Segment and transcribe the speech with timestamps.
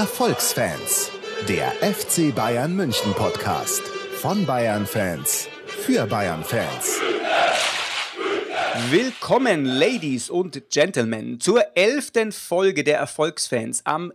[0.00, 1.10] Erfolgsfans,
[1.46, 3.82] der FC Bayern München Podcast
[4.22, 6.98] von Bayern Fans für Bayern Fans.
[8.88, 14.10] Willkommen, Ladies und Gentlemen, zur elften Folge der Erfolgsfans am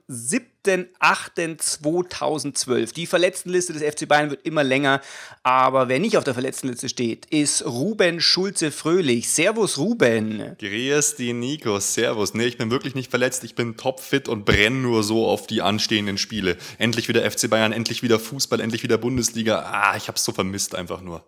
[0.66, 2.94] 7.8.2012.
[2.94, 5.02] Die Verletztenliste des FC Bayern wird immer länger,
[5.44, 9.30] aber wer nicht auf der Verletztenliste steht, ist Ruben Schulze-Fröhlich.
[9.30, 10.56] Servus, Ruben.
[10.60, 12.34] Grüß die Nico, servus.
[12.34, 15.62] Nee, ich bin wirklich nicht verletzt, ich bin topfit und brenne nur so auf die
[15.62, 16.58] anstehenden Spiele.
[16.78, 19.60] Endlich wieder FC Bayern, endlich wieder Fußball, endlich wieder Bundesliga.
[19.60, 21.24] Ah, ich hab's so vermisst einfach nur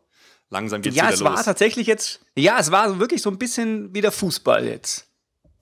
[0.50, 1.20] langsam geht's ja, wieder los.
[1.20, 5.07] Ja, es war tatsächlich jetzt, ja, es war wirklich so ein bisschen wieder Fußball jetzt.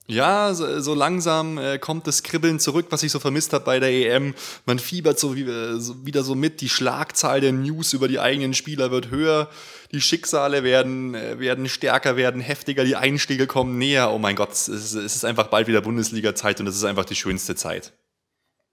[0.08, 3.80] Ja, so, so langsam äh, kommt das Kribbeln zurück, was ich so vermisst habe bei
[3.80, 4.34] der EM.
[4.64, 8.20] Man fiebert so, wie, äh, so, wieder so mit, die Schlagzahl der News über die
[8.20, 9.50] eigenen Spieler wird höher,
[9.90, 14.12] die Schicksale werden, äh, werden stärker, werden heftiger, die Einstiege kommen näher.
[14.12, 17.04] Oh mein Gott, es ist, es ist einfach bald wieder Bundesliga-Zeit und es ist einfach
[17.04, 17.92] die schönste Zeit.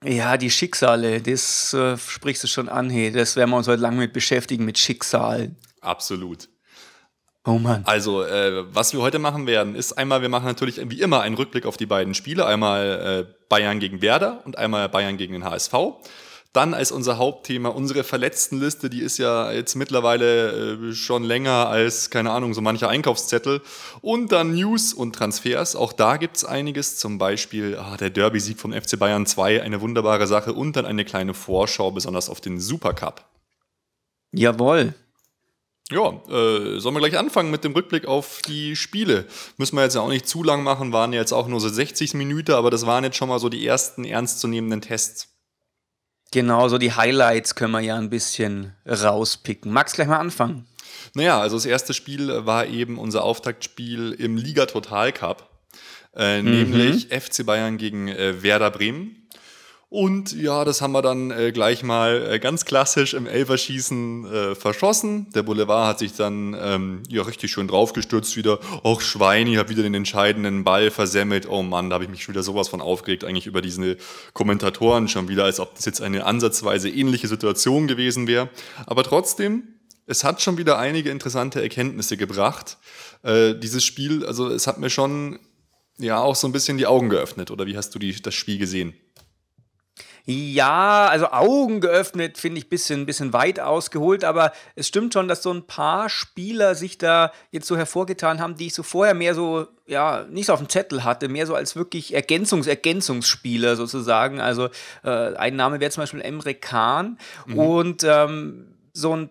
[0.05, 3.81] Ja, die Schicksale, das äh, sprichst du schon an, hey, das werden wir uns heute
[3.81, 5.55] lange mit beschäftigen, mit Schicksalen.
[5.81, 6.49] Absolut.
[7.45, 7.83] Oh Mann.
[7.85, 11.35] Also, äh, was wir heute machen werden, ist einmal, wir machen natürlich wie immer einen
[11.35, 12.45] Rückblick auf die beiden Spiele.
[12.45, 15.73] Einmal äh, Bayern gegen Werder und einmal Bayern gegen den HSV.
[16.53, 22.11] Dann als unser Hauptthema unsere Verletztenliste, die ist ja jetzt mittlerweile äh, schon länger als,
[22.11, 23.61] keine Ahnung, so mancher Einkaufszettel.
[24.01, 25.75] Und dann News und Transfers.
[25.75, 29.81] Auch da gibt es einiges, zum Beispiel ah, der Derby-Sieg vom FC Bayern 2, eine
[29.81, 30.53] wunderbare Sache.
[30.53, 33.25] Und dann eine kleine Vorschau, besonders auf den Supercup.
[34.31, 34.93] Jawohl.
[35.91, 39.27] Ja, äh, sollen wir gleich anfangen mit dem Rückblick auf die Spiele?
[39.57, 42.13] Müssen wir jetzt ja auch nicht zu lang machen, waren jetzt auch nur so 60
[42.13, 45.29] Minuten, aber das waren jetzt schon mal so die ersten ernstzunehmenden Tests.
[46.31, 49.71] Genau, so die Highlights können wir ja ein bisschen rauspicken.
[49.71, 50.65] Magst gleich mal anfangen?
[51.13, 55.67] Naja, also das erste Spiel war eben unser Auftaktspiel im Liga Total Cup,
[56.15, 56.49] äh, mhm.
[56.49, 59.22] nämlich FC Bayern gegen äh, Werder Bremen.
[59.93, 64.55] Und ja, das haben wir dann äh, gleich mal äh, ganz klassisch im Elferschießen äh,
[64.55, 65.29] verschossen.
[65.35, 68.57] Der Boulevard hat sich dann ähm, ja richtig schön draufgestürzt wieder.
[68.83, 71.47] Och, Schweini hat wieder den entscheidenden Ball versemmelt.
[71.47, 73.97] Oh Mann, da habe ich mich schon wieder sowas von aufgeregt, eigentlich über diese
[74.33, 78.49] Kommentatoren schon wieder, als ob das jetzt eine ansatzweise ähnliche Situation gewesen wäre.
[78.87, 79.75] Aber trotzdem,
[80.07, 82.79] es hat schon wieder einige interessante Erkenntnisse gebracht.
[83.21, 85.37] Äh, dieses Spiel, also es hat mir schon
[85.99, 87.51] ja auch so ein bisschen die Augen geöffnet.
[87.51, 88.95] Oder wie hast du die, das Spiel gesehen?
[90.25, 95.27] Ja, also Augen geöffnet finde ich ein bisschen, bisschen weit ausgeholt, aber es stimmt schon,
[95.27, 99.15] dass so ein paar Spieler sich da jetzt so hervorgetan haben, die ich so vorher
[99.15, 103.75] mehr so, ja, nicht so auf dem Zettel hatte, mehr so als wirklich Ergänzungs-, Ergänzungsspieler
[103.75, 104.39] sozusagen.
[104.39, 104.69] Also
[105.03, 107.59] äh, ein Name wäre zum Beispiel Emre Khan mhm.
[107.59, 109.29] und ähm, so ein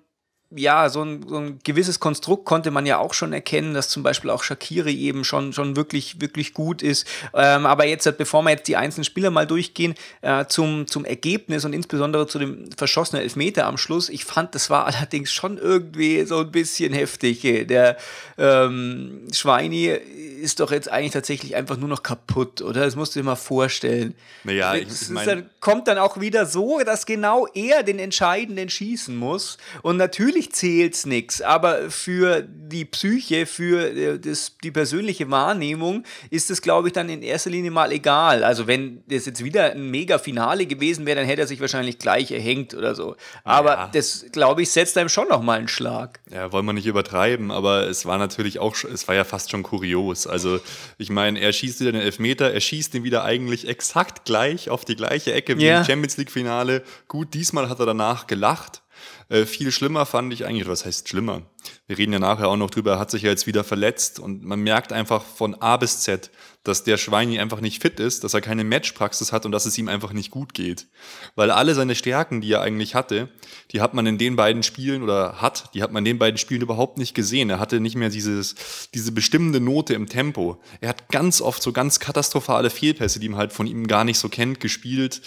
[0.56, 4.02] ja, so ein, so ein, gewisses Konstrukt konnte man ja auch schon erkennen, dass zum
[4.02, 7.06] Beispiel auch Shakiri eben schon, schon wirklich, wirklich gut ist.
[7.34, 11.64] Ähm, aber jetzt, bevor wir jetzt die einzelnen Spieler mal durchgehen, äh, zum, zum Ergebnis
[11.64, 16.24] und insbesondere zu dem verschossenen Elfmeter am Schluss, ich fand, das war allerdings schon irgendwie
[16.24, 17.42] so ein bisschen heftig.
[17.42, 17.96] Der
[18.38, 22.84] ähm, Schweini ist doch jetzt eigentlich tatsächlich einfach nur noch kaputt, oder?
[22.84, 24.14] Das musst du dir mal vorstellen.
[24.44, 28.68] Naja, ich, ich mein dann, kommt dann auch wieder so, dass genau er den entscheidenden
[28.68, 29.58] schießen muss.
[29.82, 36.04] Und natürlich zählt es nichts, aber für die Psyche, für äh, das, die persönliche Wahrnehmung
[36.30, 38.44] ist es, glaube ich, dann in erster Linie mal egal.
[38.44, 42.30] Also wenn das jetzt wieder ein Mega-Finale gewesen wäre, dann hätte er sich wahrscheinlich gleich
[42.30, 43.16] erhängt oder so.
[43.44, 43.90] Aber ja.
[43.92, 46.20] das, glaube ich, setzt einem schon noch mal einen Schlag.
[46.30, 49.62] Ja, wollen wir nicht übertreiben, aber es war natürlich auch, es war ja fast schon
[49.62, 50.26] kurios.
[50.26, 50.60] Also
[50.98, 54.84] ich meine, er schießt wieder den Elfmeter, er schießt ihn wieder eigentlich exakt gleich auf
[54.84, 55.80] die gleiche Ecke wie yeah.
[55.80, 56.82] im Champions League Finale.
[57.08, 58.81] Gut, diesmal hat er danach gelacht.
[59.28, 61.42] Äh, viel schlimmer fand ich eigentlich, was heißt schlimmer?
[61.86, 64.44] Wir reden ja nachher auch noch drüber, er hat sich ja jetzt wieder verletzt und
[64.44, 66.30] man merkt einfach von A bis Z,
[66.64, 69.76] dass der Schweini einfach nicht fit ist, dass er keine Matchpraxis hat und dass es
[69.78, 70.86] ihm einfach nicht gut geht.
[71.34, 73.28] Weil alle seine Stärken, die er eigentlich hatte,
[73.72, 76.38] die hat man in den beiden Spielen oder hat, die hat man in den beiden
[76.38, 77.50] Spielen überhaupt nicht gesehen.
[77.50, 78.54] Er hatte nicht mehr dieses,
[78.94, 80.60] diese bestimmende Note im Tempo.
[80.80, 84.18] Er hat ganz oft so ganz katastrophale Fehlpässe, die man halt von ihm gar nicht
[84.18, 85.20] so kennt, gespielt.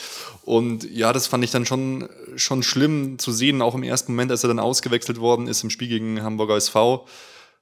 [0.44, 2.08] Und ja, das fand ich dann schon,
[2.38, 5.70] schon schlimm zu sehen, auch im ersten Moment, als er dann ausgewechselt worden ist im
[5.70, 7.08] Spiel gegen Hamburger SV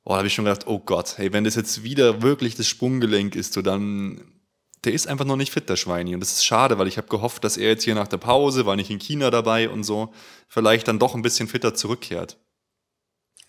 [0.04, 2.68] oh, da habe ich schon gedacht, oh Gott, hey, wenn das jetzt wieder wirklich das
[2.68, 4.22] Sprunggelenk ist, so dann,
[4.84, 6.14] der ist einfach noch nicht fit, der Schweini.
[6.14, 8.66] Und das ist schade, weil ich habe gehofft, dass er jetzt hier nach der Pause,
[8.66, 10.14] war nicht in China dabei und so,
[10.48, 12.38] vielleicht dann doch ein bisschen fitter zurückkehrt.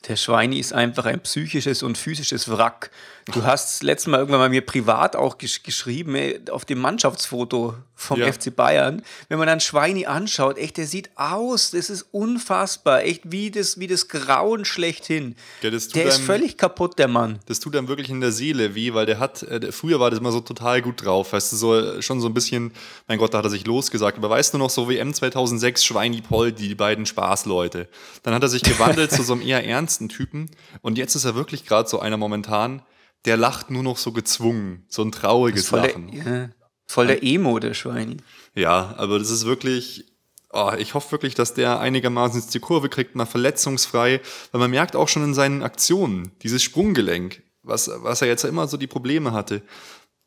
[0.06, 2.90] Der Schweini ist einfach ein psychisches und physisches Wrack.
[3.32, 6.14] Du hast letztes Mal irgendwann mal mir privat auch gesch geschrieben,
[6.50, 7.74] auf dem Mannschaftsfoto
[8.04, 8.32] vom ja.
[8.32, 9.02] FC Bayern.
[9.28, 13.78] Wenn man dann Schweini anschaut, echt, der sieht aus, das ist unfassbar, echt wie das,
[13.78, 15.34] wie das Grauen schlechthin.
[15.62, 17.40] Ja, der einem, ist völlig kaputt, der Mann.
[17.46, 20.20] Das tut einem wirklich in der Seele weh, weil der hat, äh, früher war das
[20.20, 22.72] immer so total gut drauf, weißt du, so, schon so ein bisschen,
[23.08, 26.20] mein Gott, da hat er sich losgesagt, aber weißt du noch, so WM 2006, Schweini
[26.20, 27.88] Poll, die beiden Spaßleute.
[28.22, 30.50] Dann hat er sich gewandelt zu so einem eher ernsten Typen
[30.82, 32.82] und jetzt ist er wirklich gerade so einer momentan,
[33.24, 36.10] der lacht nur noch so gezwungen, so ein trauriges Lachen.
[36.10, 36.48] Der, ja,
[36.86, 38.22] voll der Emo, der Schwein.
[38.54, 40.04] Ja, aber das ist wirklich,
[40.52, 44.20] oh, ich hoffe wirklich, dass der einigermaßen jetzt die Kurve kriegt, mal verletzungsfrei,
[44.52, 48.68] weil man merkt auch schon in seinen Aktionen, dieses Sprunggelenk, was, was er jetzt immer
[48.68, 49.62] so die Probleme hatte,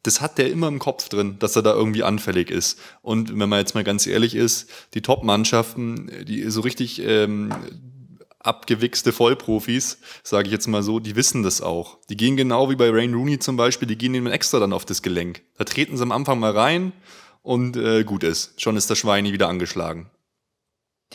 [0.04, 2.80] das hat der immer im Kopf drin, dass er da irgendwie anfällig ist.
[3.02, 7.52] Und wenn man jetzt mal ganz ehrlich ist, die Top-Mannschaften, die so richtig ähm,
[8.40, 11.98] abgewichste Vollprofis, sage ich jetzt mal so, die wissen das auch.
[12.10, 14.86] Die gehen genau wie bei Rain Rooney zum Beispiel, die gehen ihnen extra dann auf
[14.86, 15.42] das Gelenk.
[15.58, 16.94] Da treten sie am Anfang mal rein
[17.42, 18.62] und äh, gut ist.
[18.62, 20.10] Schon ist der Schweini wieder angeschlagen.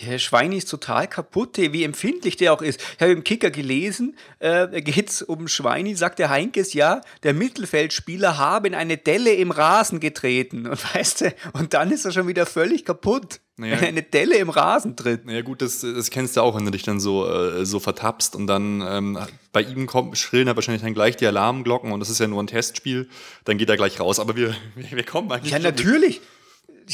[0.00, 2.80] Der Schweini ist total kaputt, wie empfindlich der auch ist.
[2.80, 7.34] Ich habe im Kicker gelesen, äh, geht es um Schweini, sagt der Heinkes, ja, der
[7.34, 10.66] Mittelfeldspieler habe in eine Delle im Rasen getreten.
[10.66, 13.40] Und weißt du, und dann ist er schon wieder völlig kaputt.
[13.56, 15.26] Naja, wenn eine Delle im Rasen tritt.
[15.26, 18.34] Naja, gut, das, das kennst du auch, wenn du dich dann so, äh, so vertappst
[18.34, 19.18] und dann ähm,
[19.52, 22.42] bei ihm kommt, schrillen ja wahrscheinlich dann gleich die Alarmglocken und das ist ja nur
[22.42, 23.08] ein Testspiel,
[23.44, 24.20] dann geht er gleich raus.
[24.20, 25.52] Aber wir, wir kommen eigentlich.
[25.52, 26.20] Ja, natürlich.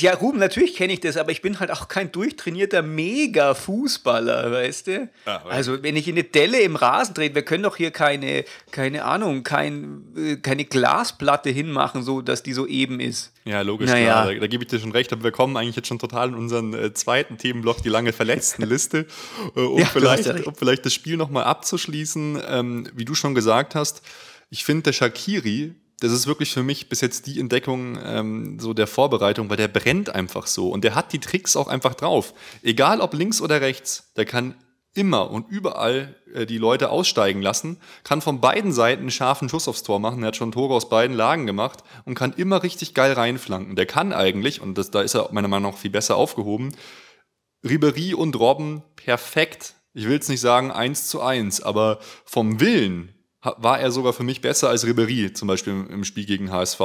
[0.00, 4.86] Ja, Ruben, natürlich kenne ich das, aber ich bin halt auch kein durchtrainierter Mega-Fußballer, weißt
[4.86, 5.08] du?
[5.24, 8.44] Ah, also, wenn ich in eine Delle im Rasen trete, wir können doch hier keine,
[8.70, 13.32] keine Ahnung, kein, äh, keine Glasplatte hinmachen, so dass die so eben ist.
[13.44, 14.12] Ja, logisch, naja.
[14.12, 14.34] klar.
[14.34, 16.34] Da, da gebe ich dir schon recht, aber wir kommen eigentlich jetzt schon total in
[16.34, 19.06] unseren äh, zweiten Themenblock, die lange Verletztenliste,
[19.56, 22.42] äh, um, ja, vielleicht, um vielleicht das Spiel nochmal abzuschließen.
[22.46, 24.02] Ähm, wie du schon gesagt hast,
[24.50, 28.72] ich finde, der Shakiri das ist wirklich für mich bis jetzt die Entdeckung ähm, so
[28.72, 32.34] der Vorbereitung, weil der brennt einfach so und der hat die Tricks auch einfach drauf.
[32.62, 34.54] Egal ob links oder rechts, der kann
[34.94, 39.68] immer und überall äh, die Leute aussteigen lassen, kann von beiden Seiten einen scharfen Schuss
[39.68, 40.22] aufs Tor machen.
[40.22, 43.76] Er hat schon Tore aus beiden Lagen gemacht und kann immer richtig geil reinflanken.
[43.76, 46.74] Der kann eigentlich, und das, da ist er meiner Meinung nach viel besser aufgehoben,
[47.68, 49.74] Ribery und Robben perfekt.
[49.94, 54.24] Ich will es nicht sagen eins zu eins, aber vom Willen war er sogar für
[54.24, 56.80] mich besser als Ribery, zum Beispiel im Spiel gegen HSV.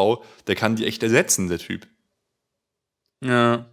[0.48, 1.88] Der kann die echt ersetzen, der Typ.
[3.24, 3.73] Ja.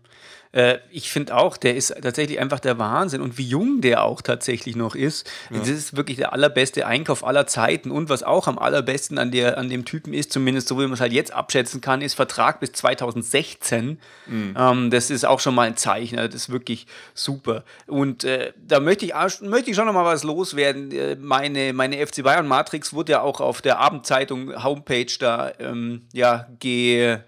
[0.52, 4.20] Äh, ich finde auch, der ist tatsächlich einfach der Wahnsinn und wie jung der auch
[4.20, 5.30] tatsächlich noch ist.
[5.50, 5.58] Ja.
[5.58, 9.58] Das ist wirklich der allerbeste Einkauf aller Zeiten und was auch am allerbesten an, der,
[9.58, 12.58] an dem Typen ist, zumindest so wie man es halt jetzt abschätzen kann, ist Vertrag
[12.58, 14.00] bis 2016.
[14.26, 14.54] Mhm.
[14.58, 17.64] Ähm, das ist auch schon mal ein Zeichen, also das ist wirklich super.
[17.86, 19.12] Und äh, da möchte ich,
[19.42, 20.90] möchte ich schon noch mal was loswerden.
[20.90, 26.08] Äh, meine, meine FC Bayern Matrix wurde ja auch auf der Abendzeitung Homepage da ähm,
[26.12, 27.18] ja, ge,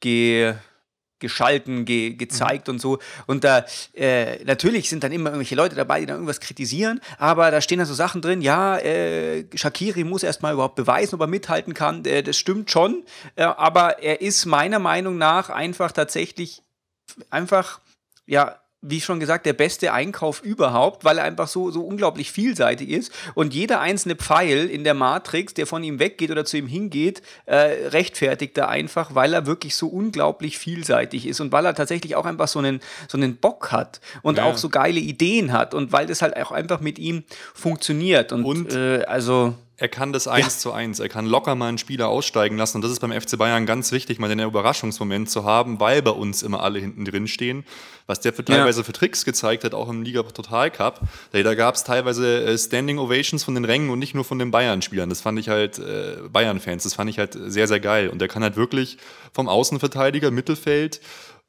[0.00, 0.54] ge
[1.18, 2.74] geschalten, ge gezeigt mhm.
[2.74, 2.98] und so.
[3.26, 7.50] Und da äh, natürlich sind dann immer irgendwelche Leute dabei, die dann irgendwas kritisieren, aber
[7.50, 11.26] da stehen dann so Sachen drin, ja, äh, Shakiri muss erstmal überhaupt beweisen, ob er
[11.26, 12.04] mithalten kann.
[12.04, 13.04] Äh, das stimmt schon,
[13.36, 16.62] äh, aber er ist meiner Meinung nach einfach tatsächlich
[17.30, 17.80] einfach,
[18.26, 22.90] ja, wie schon gesagt, der beste Einkauf überhaupt, weil er einfach so, so unglaublich vielseitig
[22.90, 23.12] ist.
[23.34, 27.22] Und jeder einzelne Pfeil in der Matrix, der von ihm weggeht oder zu ihm hingeht,
[27.46, 32.14] äh, rechtfertigt er einfach, weil er wirklich so unglaublich vielseitig ist und weil er tatsächlich
[32.14, 34.44] auch einfach so einen, so einen Bock hat und ja.
[34.44, 37.24] auch so geile Ideen hat und weil das halt auch einfach mit ihm
[37.54, 38.32] funktioniert.
[38.32, 40.58] Und, und äh, also er kann das eins ja.
[40.58, 40.98] zu eins.
[40.98, 42.78] Er kann locker mal einen Spieler aussteigen lassen.
[42.78, 46.10] Und das ist beim FC Bayern ganz wichtig, mal den Überraschungsmoment zu haben, weil bei
[46.10, 47.64] uns immer alle hinten drin stehen.
[48.08, 48.84] Was der für teilweise ja.
[48.84, 51.02] für Tricks gezeigt hat, auch im Liga Total Cup.
[51.30, 54.50] Da gab es teilweise äh, Standing Ovations von den Rängen und nicht nur von den
[54.50, 55.08] Bayern-Spielern.
[55.08, 58.08] Das fand ich halt, äh, Bayern-Fans, das fand ich halt sehr, sehr geil.
[58.08, 58.98] Und der kann halt wirklich
[59.32, 61.00] vom Außenverteidiger, Mittelfeld,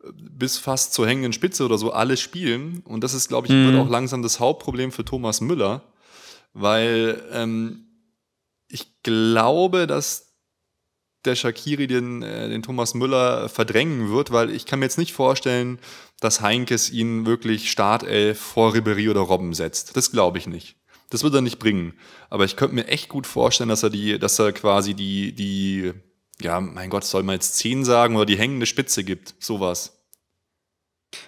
[0.04, 2.84] äh, bis fast zur hängenden Spitze oder so alles spielen.
[2.86, 3.72] Und das ist, glaube ich, mhm.
[3.72, 5.82] wird auch langsam das Hauptproblem für Thomas Müller,
[6.54, 7.86] weil ähm,
[8.70, 10.30] ich glaube, dass
[11.26, 15.14] der Shakiri den, äh, den Thomas Müller verdrängen wird, weil ich kann mir jetzt nicht
[15.14, 15.80] vorstellen,
[16.22, 19.98] dass Heinkes ihn wirklich Startelf vor Ribery oder Robben setzt.
[19.98, 20.78] Das glaube ich nicht.
[21.10, 21.94] Das wird er nicht bringen.
[22.30, 25.92] Aber ich könnte mir echt gut vorstellen, dass er die, dass er quasi die, die,
[26.40, 29.36] ja, mein Gott, soll man jetzt 10 sagen oder die hängende Spitze gibt.
[29.40, 29.99] Sowas.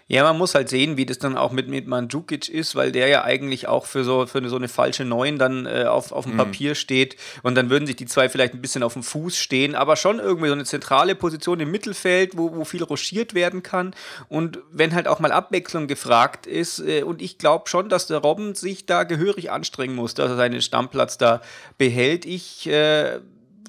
[0.08, 3.08] Ja, man muss halt sehen, wie das dann auch mit, mit Mandzukic ist, weil der
[3.08, 6.34] ja eigentlich auch für so, für so eine falsche Neun dann äh, auf, auf dem
[6.34, 6.38] mhm.
[6.38, 7.16] Papier steht.
[7.44, 10.20] Und dann würden sich die zwei vielleicht ein bisschen auf dem Fuß stehen, aber schon
[10.20, 13.96] irgendwie so eine zentrale Position im Mittelfeld, wo, wo viel rochiert werden kann.
[14.28, 18.20] Und wenn halt auch mal Abwechslung gefragt ist, äh, und ich glaube schon, dass der
[18.20, 21.42] Robben sich da gehörig anstrengen muss, dass er seinen Stammplatz da
[21.78, 22.26] behält.
[22.26, 23.20] Ich äh,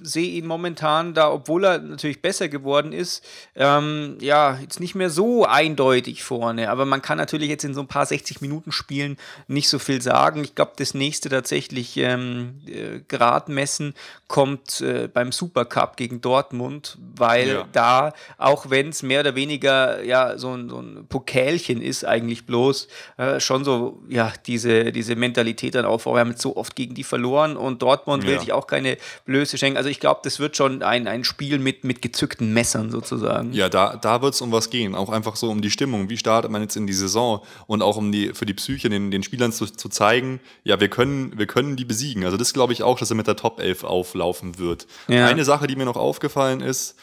[0.02, 5.10] sehe ihn momentan da, obwohl er natürlich besser geworden ist, ähm, ja, jetzt nicht mehr
[5.10, 6.70] so eindeutig vorne.
[6.70, 9.16] Aber man kann natürlich jetzt in so ein paar 60-Minuten-Spielen
[9.48, 10.44] nicht so viel sagen.
[10.44, 13.94] Ich glaube, das nächste tatsächlich ähm, äh, Gradmessen
[14.28, 17.68] kommt äh, beim Supercup gegen Dortmund, weil ja.
[17.72, 22.46] da, auch wenn es mehr oder weniger ja so ein, so ein Pokalchen ist, eigentlich
[22.46, 26.74] bloß, äh, schon so, ja, diese, diese Mentalität dann auf, wir haben jetzt so oft
[26.76, 28.30] gegen die verloren und Dortmund ja.
[28.30, 29.76] will sich auch keine Blöße schenken.
[29.76, 33.52] Also ich glaube, das wird schon ein, ein Spiel mit, mit gezückten Messern sozusagen.
[33.52, 34.94] Ja, da, da wird es um was gehen.
[34.94, 36.08] Auch einfach so um die Stimmung.
[36.08, 37.42] Wie startet man jetzt in die Saison?
[37.66, 40.88] Und auch um die, für die Psyche den, den Spielern zu, zu zeigen, ja, wir
[40.88, 42.24] können, wir können die besiegen.
[42.24, 44.86] Also das glaube ich auch, dass er mit der Top 11 auflaufen wird.
[45.08, 45.26] Ja.
[45.26, 46.96] Eine Sache, die mir noch aufgefallen ist,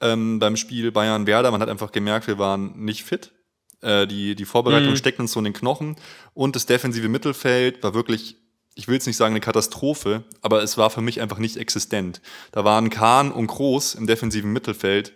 [0.00, 3.32] ähm, beim Spiel Bayern-Werder, man hat einfach gemerkt, wir waren nicht fit.
[3.82, 4.96] Äh, die, die Vorbereitung mhm.
[4.96, 5.96] steckt uns so in den Knochen.
[6.32, 8.36] Und das defensive Mittelfeld war wirklich
[8.76, 12.20] ich will jetzt nicht sagen eine Katastrophe, aber es war für mich einfach nicht existent.
[12.52, 15.14] Da waren Kahn und Groß im defensiven Mittelfeld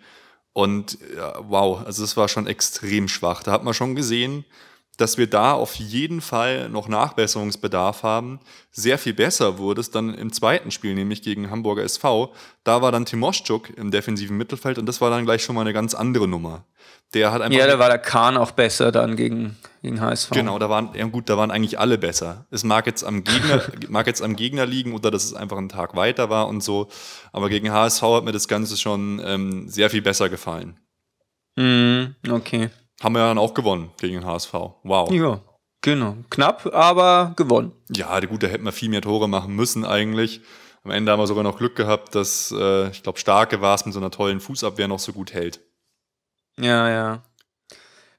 [0.54, 3.42] und ja, wow, also es war schon extrem schwach.
[3.42, 4.44] Da hat man schon gesehen,
[5.00, 8.38] dass wir da auf jeden Fall noch Nachbesserungsbedarf haben.
[8.70, 12.34] Sehr viel besser wurde es dann im zweiten Spiel, nämlich gegen Hamburger SV.
[12.64, 15.72] Da war dann Timoschuk im defensiven Mittelfeld und das war dann gleich schon mal eine
[15.72, 16.64] ganz andere Nummer.
[17.14, 20.30] Der hat einfach ja, da war der Kahn auch besser dann gegen, gegen HSV.
[20.30, 22.46] Genau, da waren, ja gut, da waren eigentlich alle besser.
[22.50, 25.70] Es mag jetzt am Gegner, mag jetzt am Gegner liegen oder dass es einfach ein
[25.70, 26.88] Tag weiter war und so.
[27.32, 30.78] Aber gegen HSV hat mir das Ganze schon ähm, sehr viel besser gefallen.
[31.56, 32.70] Mm, okay.
[33.00, 34.52] Haben wir dann auch gewonnen gegen den HSV.
[34.82, 35.10] Wow.
[35.10, 35.40] Ja,
[35.80, 36.16] genau.
[36.28, 37.72] Knapp, aber gewonnen.
[37.88, 40.42] Ja, gut, da hätten wir viel mehr Tore machen müssen eigentlich.
[40.84, 43.84] Am Ende haben wir sogar noch Glück gehabt, dass, äh, ich glaube, Starke war es
[43.84, 45.60] mit so einer tollen Fußabwehr noch so gut hält.
[46.58, 47.22] Ja, ja.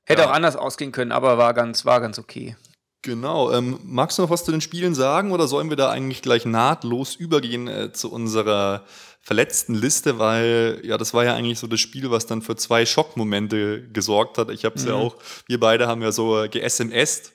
[0.03, 0.29] Hätte ja.
[0.29, 2.55] auch anders ausgehen können, aber war ganz, war ganz okay.
[3.03, 3.51] Genau.
[3.51, 6.45] Ähm, magst du noch was zu den Spielen sagen oder sollen wir da eigentlich gleich
[6.45, 8.83] nahtlos übergehen äh, zu unserer
[9.21, 12.85] verletzten Liste, weil ja, das war ja eigentlich so das Spiel, was dann für zwei
[12.85, 14.49] Schockmomente gesorgt hat.
[14.49, 14.89] Ich habe es mhm.
[14.89, 15.15] ja auch,
[15.47, 17.33] wir beide haben ja so ge-SMSt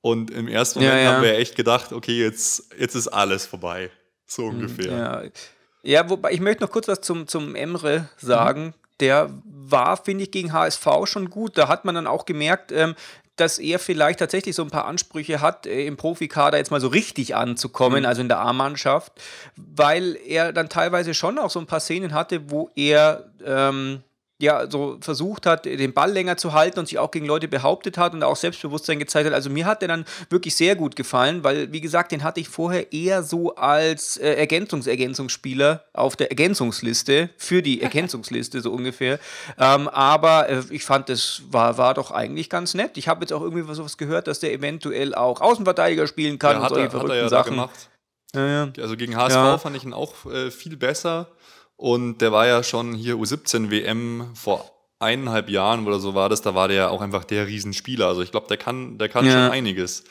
[0.00, 1.12] und im ersten Moment ja, ja.
[1.12, 3.90] haben wir echt gedacht, okay, jetzt, jetzt ist alles vorbei.
[4.26, 4.92] So mhm, ungefähr.
[4.92, 5.22] Ja.
[5.82, 8.66] ja, wobei ich möchte noch kurz was zum, zum Emre sagen.
[8.66, 8.74] Mhm.
[9.00, 11.56] Der war, finde ich, gegen HSV schon gut.
[11.56, 12.94] Da hat man dann auch gemerkt, ähm,
[13.36, 16.88] dass er vielleicht tatsächlich so ein paar Ansprüche hat, äh, im Profikader jetzt mal so
[16.88, 18.06] richtig anzukommen, mhm.
[18.06, 19.12] also in der A-Mannschaft,
[19.56, 24.02] weil er dann teilweise schon auch so ein paar Szenen hatte, wo er ähm,
[24.42, 27.96] ja, so versucht hat, den Ball länger zu halten und sich auch gegen Leute behauptet
[27.96, 29.34] hat und auch Selbstbewusstsein gezeigt hat.
[29.34, 32.48] Also mir hat der dann wirklich sehr gut gefallen, weil, wie gesagt, den hatte ich
[32.48, 39.20] vorher eher so als äh, Ergänzungsergänzungsspieler auf der Ergänzungsliste, für die Ergänzungsliste so ungefähr.
[39.60, 42.96] Ähm, aber äh, ich fand, das war, war doch eigentlich ganz nett.
[42.96, 46.62] Ich habe jetzt auch irgendwie sowas gehört, dass der eventuell auch Außenverteidiger spielen kann ja,
[46.62, 47.56] und solche er, verrückten ja Sachen.
[48.34, 48.68] ja.
[48.80, 51.28] Also gegen HSV fand ich ihn auch äh, viel besser.
[51.82, 54.70] Und der war ja schon hier U17 WM vor
[55.00, 58.06] eineinhalb Jahren oder so war das, da war der ja auch einfach der Riesenspieler.
[58.06, 59.32] Also ich glaube, der kann, der kann ja.
[59.32, 60.04] schon einiges.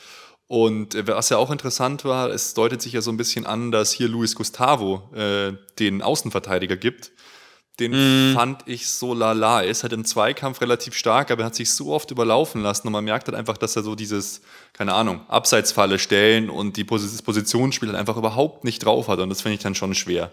[0.48, 3.70] Und äh, was ja auch interessant war, es deutet sich ja so ein bisschen an,
[3.70, 7.10] dass hier Luis Gustavo äh, den Außenverteidiger gibt.
[7.80, 8.34] Den mm.
[8.34, 9.62] fand ich so lala.
[9.62, 12.86] Er ist halt im Zweikampf relativ stark, aber er hat sich so oft überlaufen lassen
[12.86, 14.42] und man merkt halt einfach, dass er so dieses,
[14.74, 19.30] keine Ahnung, Abseitsfalle stellen und die Pos Positionsspiel halt einfach überhaupt nicht drauf hat und
[19.30, 20.32] das finde ich dann schon schwer.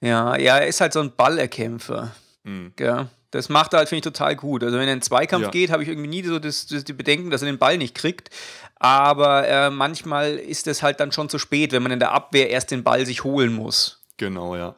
[0.00, 2.12] Ja, ja, er ist halt so ein Ballerkämpfer.
[2.44, 2.72] Mhm.
[2.78, 3.08] Ja.
[3.30, 4.62] Das macht er halt, finde ich, total gut.
[4.62, 5.50] Also, wenn er in den Zweikampf ja.
[5.50, 7.94] geht, habe ich irgendwie nie so das, das, die Bedenken, dass er den Ball nicht
[7.94, 8.30] kriegt.
[8.76, 12.50] Aber äh, manchmal ist es halt dann schon zu spät, wenn man in der Abwehr
[12.50, 14.04] erst den Ball sich holen muss.
[14.16, 14.74] Genau, ja.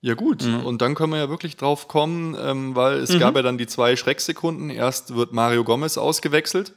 [0.00, 0.42] Ja, gut.
[0.44, 0.66] Mhm.
[0.66, 3.20] Und dann können wir ja wirklich drauf kommen, ähm, weil es mhm.
[3.20, 4.68] gab ja dann die zwei Schrecksekunden.
[4.68, 6.74] Erst wird Mario Gomez ausgewechselt.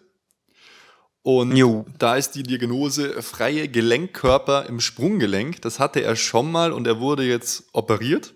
[1.25, 1.85] Und jo.
[1.97, 5.59] da ist die Diagnose freie Gelenkkörper im Sprunggelenk.
[5.63, 8.35] Das hatte er schon mal und er wurde jetzt operiert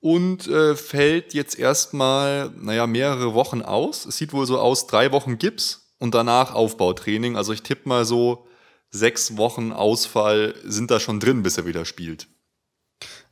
[0.00, 4.04] und äh, fällt jetzt erstmal, naja, mehrere Wochen aus.
[4.04, 7.34] Es sieht wohl so aus, drei Wochen Gips und danach Aufbautraining.
[7.34, 8.46] Also ich tippe mal so,
[8.90, 12.28] sechs Wochen Ausfall sind da schon drin, bis er wieder spielt.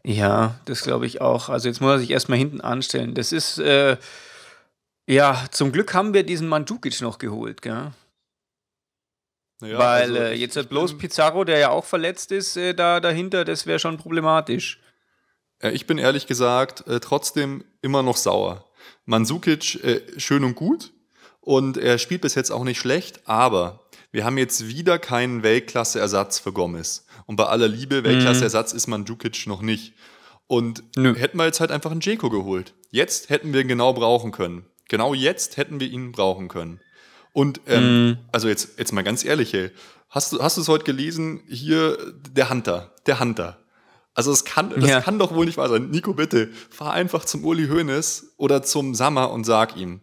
[0.06, 1.50] Ja, das glaube ich auch.
[1.50, 3.12] Also jetzt muss er sich erstmal hinten anstellen.
[3.12, 3.98] Das ist, äh,
[5.06, 7.92] ja, zum Glück haben wir diesen Mandzukic noch geholt, gell?
[9.60, 13.44] Ja, Weil also äh, jetzt bloß Pizarro, der ja auch verletzt ist, äh, da dahinter,
[13.44, 14.80] das wäre schon problematisch.
[15.62, 18.68] Ja, ich bin ehrlich gesagt äh, trotzdem immer noch sauer.
[19.04, 20.92] Mansukic, äh, schön und gut.
[21.40, 26.38] Und er spielt bis jetzt auch nicht schlecht, aber wir haben jetzt wieder keinen Weltklasse-Ersatz
[26.38, 27.06] für Gomez.
[27.26, 29.94] Und bei aller Liebe, Weltklasse-Ersatz ist Mandzukic noch nicht.
[30.46, 31.14] Und Nö.
[31.14, 32.74] hätten wir jetzt halt einfach einen Jeko geholt.
[32.90, 34.66] Jetzt hätten wir ihn genau brauchen können.
[34.88, 36.80] Genau jetzt hätten wir ihn brauchen können.
[37.34, 38.18] Und ähm, mm.
[38.32, 39.72] also jetzt, jetzt mal ganz ehrlich, ey,
[40.08, 41.42] hast du hast du es heute gelesen?
[41.48, 41.98] Hier
[42.30, 43.58] der Hunter, der Hunter.
[44.14, 45.00] Also es kann, das ja.
[45.00, 45.90] kann doch wohl nicht wahr sein.
[45.90, 50.00] Nico, bitte, fahr einfach zum Uli Hoeneß oder zum Sammer und sag ihm,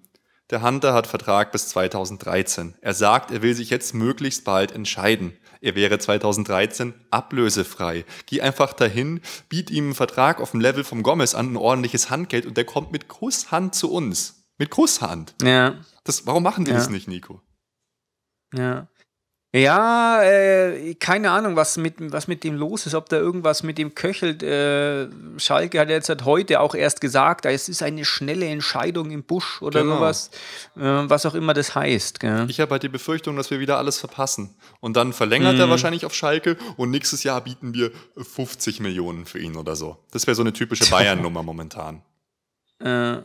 [0.50, 2.76] der Hunter hat Vertrag bis 2013.
[2.82, 5.38] Er sagt, er will sich jetzt möglichst bald entscheiden.
[5.62, 8.04] Er wäre 2013 ablösefrei.
[8.26, 12.10] Geh einfach dahin, biet ihm einen Vertrag auf dem Level vom Gomez an, ein ordentliches
[12.10, 14.44] Handgeld und der kommt mit Kusshand zu uns.
[14.58, 15.34] Mit Kusshand.
[15.42, 15.76] Ja.
[16.04, 16.78] Das, warum machen die ja.
[16.78, 17.42] das nicht, Nico?
[18.54, 18.88] Ja.
[19.54, 23.78] Ja, äh, keine Ahnung, was mit, was mit dem los ist, ob da irgendwas mit
[23.78, 24.44] dem köchelt.
[24.44, 29.24] Äh, Schalke hat jetzt halt heute auch erst gesagt, es ist eine schnelle Entscheidung im
[29.24, 29.98] Busch oder genau.
[29.98, 30.32] sowas,
[30.78, 32.22] äh, was auch immer das heißt.
[32.22, 32.46] Gell?
[32.48, 34.56] Ich habe halt die Befürchtung, dass wir wieder alles verpassen.
[34.80, 35.60] Und dann verlängert mhm.
[35.60, 39.98] er wahrscheinlich auf Schalke und nächstes Jahr bieten wir 50 Millionen für ihn oder so.
[40.12, 42.04] Das wäre so eine typische Bayern-Nummer momentan.
[42.84, 43.22] Äh,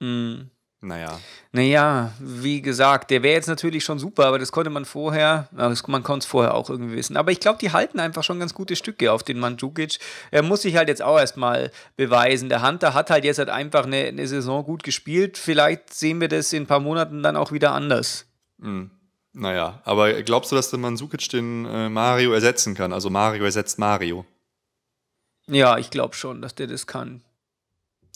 [0.00, 0.46] mh.
[0.80, 1.18] Naja.
[1.50, 6.02] Naja, wie gesagt, der wäre jetzt natürlich schon super, aber das konnte man vorher, man
[6.04, 7.16] konnte es vorher auch irgendwie wissen.
[7.16, 9.98] Aber ich glaube, die halten einfach schon ganz gute Stücke auf den Mandzukic.
[10.30, 12.48] Er muss sich halt jetzt auch erstmal beweisen.
[12.48, 15.36] Der Hunter hat halt jetzt halt einfach eine, eine Saison gut gespielt.
[15.36, 18.26] Vielleicht sehen wir das in ein paar Monaten dann auch wieder anders.
[18.58, 18.92] Mhm.
[19.32, 22.92] Naja, aber glaubst du, dass der Mandzukic den äh, Mario ersetzen kann?
[22.92, 24.24] Also Mario ersetzt Mario?
[25.48, 27.22] Ja, ich glaube schon, dass der das kann.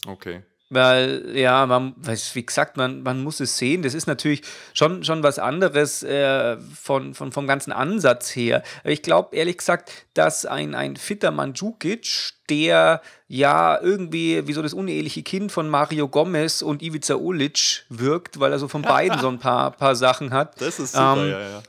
[0.05, 0.43] Okay.
[0.69, 3.83] Weil, ja, man, wie gesagt, man, man muss es sehen.
[3.83, 4.41] Das ist natürlich
[4.73, 8.63] schon, schon was anderes äh, von, von, vom ganzen Ansatz her.
[8.81, 14.61] Aber ich glaube, ehrlich gesagt, dass ein, ein fitter Mandzukic, der ja irgendwie wie so
[14.61, 19.19] das uneheliche Kind von Mario Gomez und Ivica Olic wirkt, weil er so von beiden
[19.21, 20.59] so ein paar, paar Sachen hat.
[20.59, 21.63] Das ist super, ähm, ja, ja.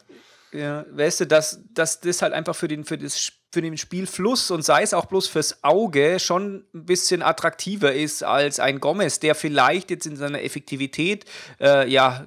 [0.54, 4.50] Ja, weißt du, dass, dass das halt einfach für den, für das für den Spielfluss
[4.50, 9.20] und sei es auch bloß fürs Auge schon ein bisschen attraktiver ist als ein Gomez,
[9.20, 11.24] der vielleicht jetzt in seiner Effektivität
[11.60, 12.24] äh, ja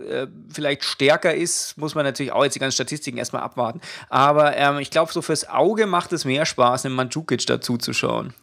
[0.00, 3.80] äh, vielleicht stärker ist, muss man natürlich auch jetzt die ganzen Statistiken erstmal abwarten.
[4.08, 7.92] Aber ähm, ich glaube, so fürs Auge macht es mehr Spaß, einem Mandzukic dazu zu
[7.92, 8.34] schauen.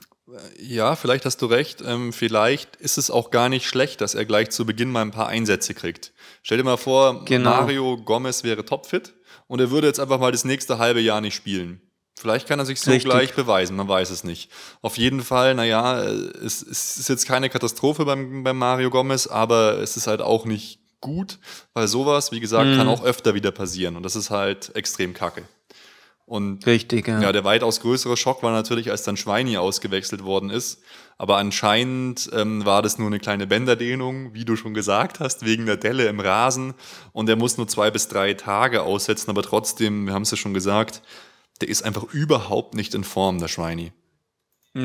[0.59, 1.81] Ja, vielleicht hast du recht.
[1.85, 5.11] Ähm, vielleicht ist es auch gar nicht schlecht, dass er gleich zu Beginn mal ein
[5.11, 6.11] paar Einsätze kriegt.
[6.43, 7.51] Stell dir mal vor, genau.
[7.51, 9.13] Mario Gomez wäre topfit
[9.47, 11.81] und er würde jetzt einfach mal das nächste halbe Jahr nicht spielen.
[12.19, 13.09] Vielleicht kann er sich so Richtig.
[13.09, 14.49] gleich beweisen, man weiß es nicht.
[14.81, 19.77] Auf jeden Fall, naja, es, es ist jetzt keine Katastrophe beim, beim Mario Gomez, aber
[19.77, 21.37] es ist halt auch nicht gut,
[21.75, 22.77] weil sowas, wie gesagt, mhm.
[22.77, 25.43] kann auch öfter wieder passieren und das ist halt extrem kacke.
[26.27, 27.21] Und Richtig, ja.
[27.21, 30.81] ja, der weitaus größere Schock war natürlich, als dann Schweini ausgewechselt worden ist.
[31.17, 35.65] Aber anscheinend ähm, war das nur eine kleine Bänderdehnung, wie du schon gesagt hast, wegen
[35.65, 36.73] der Delle im Rasen.
[37.13, 40.35] Und er muss nur zwei bis drei Tage aussetzen, aber trotzdem, wir haben es ja
[40.35, 41.01] schon gesagt,
[41.61, 43.93] der ist einfach überhaupt nicht in Form, der Schweini.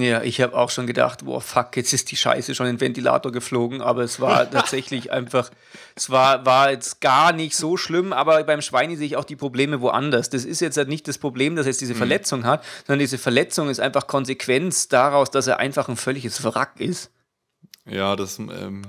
[0.01, 2.81] Ja, ich habe auch schon gedacht, boah, fuck, jetzt ist die Scheiße schon in den
[2.81, 5.51] Ventilator geflogen, aber es war tatsächlich einfach,
[5.95, 9.37] es war, war jetzt gar nicht so schlimm, aber beim Schweini sehe ich auch die
[9.37, 10.31] Probleme woanders.
[10.31, 11.99] Das ist jetzt halt nicht das Problem, dass er jetzt diese mhm.
[11.99, 16.81] Verletzung hat, sondern diese Verletzung ist einfach Konsequenz daraus, dass er einfach ein völliges Wrack
[16.81, 17.11] ist.
[17.85, 18.39] Ja, das.
[18.39, 18.83] Ähm,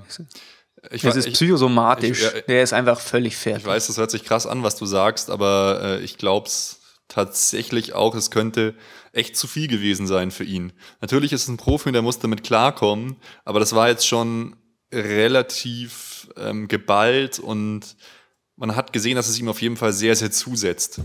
[0.90, 2.22] ich, das ist psychosomatisch.
[2.22, 3.62] Ich, ja, der ist einfach völlig fertig.
[3.62, 6.80] Ich weiß, das hört sich krass an, was du sagst, aber äh, ich glaube es
[7.08, 8.74] tatsächlich auch, es könnte
[9.12, 10.72] echt zu viel gewesen sein für ihn.
[11.00, 14.56] Natürlich ist es ein Profi, der muss damit klarkommen, aber das war jetzt schon
[14.92, 17.96] relativ ähm, geballt und
[18.56, 21.00] man hat gesehen, dass es ihm auf jeden Fall sehr, sehr zusetzt.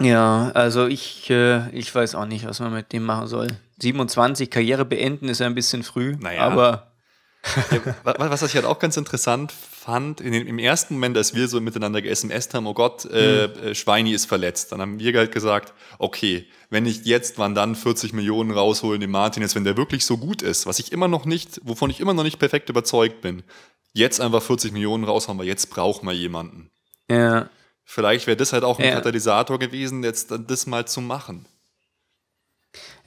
[0.00, 3.48] Ja, also ich, äh, ich weiß auch nicht, was man mit dem machen soll.
[3.80, 6.42] 27 Karriere beenden ist ein bisschen früh, naja.
[6.42, 6.92] aber
[7.70, 9.52] ja, was ich halt auch ganz interessant
[9.86, 13.46] fand, in dem, im ersten Moment, als wir so miteinander ge-SMS haben, oh Gott, äh,
[13.46, 13.74] mhm.
[13.74, 18.12] Schweini ist verletzt, dann haben wir halt gesagt, okay, wenn nicht jetzt, wann dann 40
[18.12, 21.60] Millionen rausholen dem Martinez, wenn der wirklich so gut ist, was ich immer noch nicht,
[21.62, 23.44] wovon ich immer noch nicht perfekt überzeugt bin,
[23.92, 26.68] jetzt einfach 40 Millionen raushauen, weil jetzt brauchen wir jemanden.
[27.08, 27.48] Ja.
[27.84, 28.94] Vielleicht wäre das halt auch ein ja.
[28.94, 31.46] Katalysator gewesen, jetzt das mal zu machen.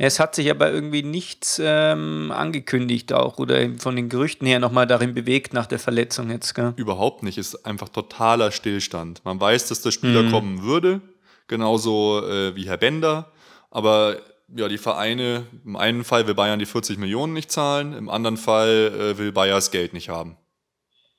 [0.02, 4.88] Es hat sich aber irgendwie nichts ähm, angekündigt auch oder von den Gerüchten her nochmal
[4.88, 6.56] darin bewegt nach der Verletzung jetzt.
[6.56, 6.74] Gell?
[6.78, 9.24] Überhaupt nicht, ist einfach totaler Stillstand.
[9.26, 10.32] Man weiß, dass der Spieler mhm.
[10.32, 11.02] kommen würde,
[11.48, 13.34] genauso äh, wie Herr Bender,
[13.72, 14.16] aber
[14.56, 18.38] ja, die Vereine, im einen Fall will Bayern die 40 Millionen nicht zahlen, im anderen
[18.38, 20.38] Fall äh, will Bayern das Geld nicht haben.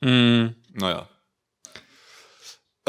[0.00, 0.54] Mhm.
[0.72, 1.06] Naja,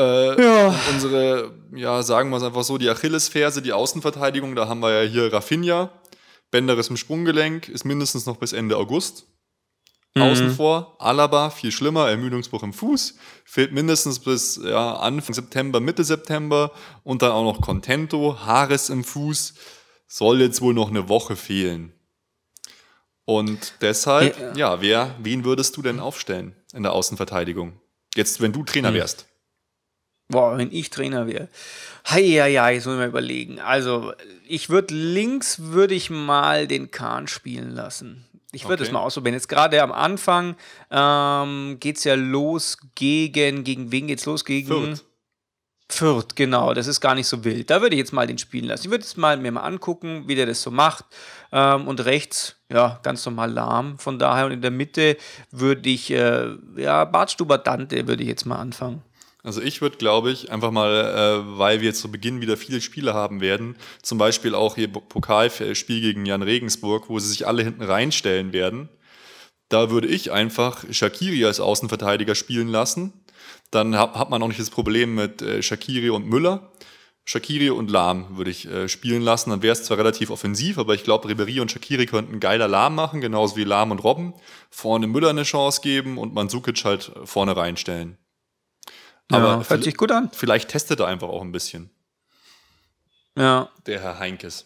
[0.02, 0.76] äh, ja.
[0.90, 5.10] Unsere, ja, sagen wir es einfach so, die Achillesferse, die Außenverteidigung, da haben wir ja
[5.10, 5.92] hier Rafinha.
[6.52, 9.26] Bender ist im Sprunggelenk, ist mindestens noch bis Ende August.
[10.14, 10.22] mhm.
[10.24, 10.98] außen vor.
[11.00, 13.16] Alaba, viel schlimmer, Ermüdungsbruch im Fuß.
[13.46, 16.72] Fehlt mindestens bis ja, Anfang September, Mitte September.
[17.04, 19.54] Und dann auch noch Contento, Haares im Fuß.
[20.08, 21.94] Soll jetzt wohl noch eine Woche fehlen.
[23.24, 27.80] Und deshalb, ja, ja wer, wen würdest du denn aufstellen in der Außenverteidigung?
[28.16, 28.96] Jetzt, wenn du Trainer hm.
[28.96, 29.28] wärst.
[30.32, 31.50] Boah, wenn ich Trainer wäre.
[32.10, 33.60] Hei, hei, hei, jetzt muss ich mal überlegen.
[33.60, 34.14] Also,
[34.48, 38.26] ich würde links, würde ich mal den Kahn spielen lassen.
[38.54, 38.94] Ich würde es okay.
[38.94, 39.36] mal ausprobieren.
[39.36, 40.56] Jetzt gerade am Anfang
[40.90, 44.44] ähm, geht es ja los gegen, gegen wen geht es los?
[44.44, 45.06] Gegen Fürth.
[45.90, 46.74] Fürth, genau.
[46.74, 47.70] Das ist gar nicht so wild.
[47.70, 48.86] Da würde ich jetzt mal den spielen lassen.
[48.86, 51.06] Ich würde es mal mir mal angucken, wie der das so macht.
[51.52, 53.98] Ähm, und rechts, ja, ganz normal lahm.
[54.00, 55.18] Von daher und in der Mitte
[55.52, 59.02] würde ich, äh, ja, Bartstuber Dante würde ich jetzt mal anfangen.
[59.44, 63.14] Also ich würde, glaube ich, einfach mal, äh, weil wir zu Beginn wieder viele Spiele
[63.14, 67.84] haben werden, zum Beispiel auch hier Pokalspiel gegen Jan Regensburg, wo sie sich alle hinten
[67.84, 68.90] reinstellen werden,
[69.72, 73.14] da würde ich einfach Shakiri als Außenverteidiger spielen lassen.
[73.72, 76.72] Dann hat, hat man auch nicht das Problem mit äh, Shakiri und Müller.
[77.24, 79.52] Shakiri und Lahm würde ich äh, spielen lassen.
[79.52, 82.96] Dann wäre es zwar relativ offensiv, aber ich glaube, Ribery und Shakiri könnten geiler Lahm
[82.96, 84.34] machen, genauso wie Lahm und Robben.
[84.70, 88.18] Vorne Müller eine Chance geben und Mansukic halt vorne reinstellen.
[89.32, 90.30] Aber ja, hört sich gut an.
[90.34, 91.90] Vielleicht testet er einfach auch ein bisschen.
[93.38, 93.70] Ja.
[93.86, 94.66] Der Herr Heinkes.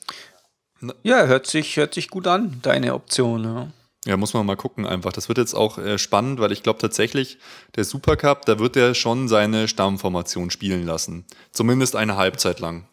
[1.04, 3.44] Ja, hört sich, hört sich gut an, deine Option.
[3.44, 3.72] Ja.
[4.06, 5.12] Ja, muss man mal gucken einfach.
[5.14, 7.40] Das wird jetzt auch äh, spannend, weil ich glaube tatsächlich,
[7.76, 11.26] der Supercup, da wird er schon seine Stammformation spielen lassen.
[11.52, 12.88] Zumindest eine Halbzeit lang.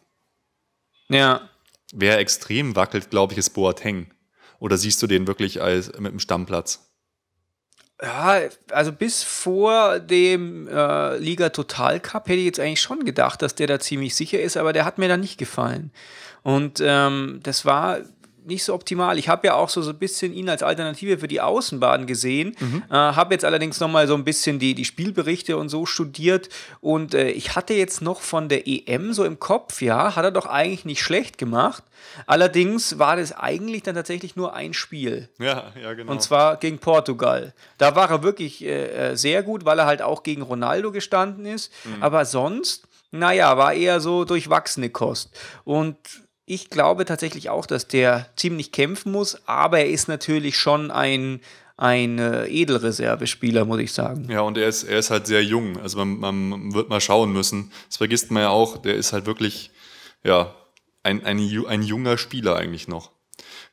[1.09, 1.41] Ja.
[1.93, 4.11] Wer extrem wackelt, glaube ich, ist Boateng.
[4.57, 6.92] Oder siehst du den wirklich als mit dem Stammplatz?
[8.03, 13.41] Ja, also bis vor dem äh, Liga Total Cup hätte ich jetzt eigentlich schon gedacht,
[13.41, 15.89] dass der da ziemlich sicher ist, aber der hat mir da nicht gefallen.
[16.43, 17.99] Und ähm, das war
[18.45, 19.17] nicht so optimal.
[19.17, 22.55] Ich habe ja auch so, so ein bisschen ihn als Alternative für die Außenbahn gesehen,
[22.59, 22.83] mhm.
[22.89, 26.49] äh, habe jetzt allerdings nochmal so ein bisschen die, die Spielberichte und so studiert
[26.81, 30.31] und äh, ich hatte jetzt noch von der EM so im Kopf, ja, hat er
[30.31, 31.83] doch eigentlich nicht schlecht gemacht.
[32.27, 35.29] Allerdings war das eigentlich dann tatsächlich nur ein Spiel.
[35.39, 36.11] Ja, ja, genau.
[36.11, 37.53] Und zwar gegen Portugal.
[37.77, 41.45] Da war er wirklich äh, äh sehr gut, weil er halt auch gegen Ronaldo gestanden
[41.45, 41.71] ist.
[41.85, 42.03] Mhm.
[42.03, 45.31] Aber sonst, naja, war eher so durchwachsene Kost.
[45.63, 45.97] Und
[46.45, 51.39] ich glaube tatsächlich auch, dass der ziemlich kämpfen muss, aber er ist natürlich schon ein,
[51.77, 54.27] ein äh, Edelreservespieler, muss ich sagen.
[54.29, 55.79] Ja, und er ist, er ist halt sehr jung.
[55.79, 57.71] Also man, man wird mal schauen müssen.
[57.87, 58.77] Das vergisst man ja auch.
[58.77, 59.71] Der ist halt wirklich,
[60.23, 60.53] ja,
[61.03, 63.11] ein, ein, ein junger Spieler eigentlich noch.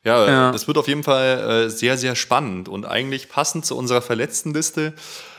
[0.03, 2.67] Ja, ja, das wird auf jeden Fall äh, sehr, sehr spannend.
[2.67, 4.93] Und eigentlich passend zu unserer verletzten Liste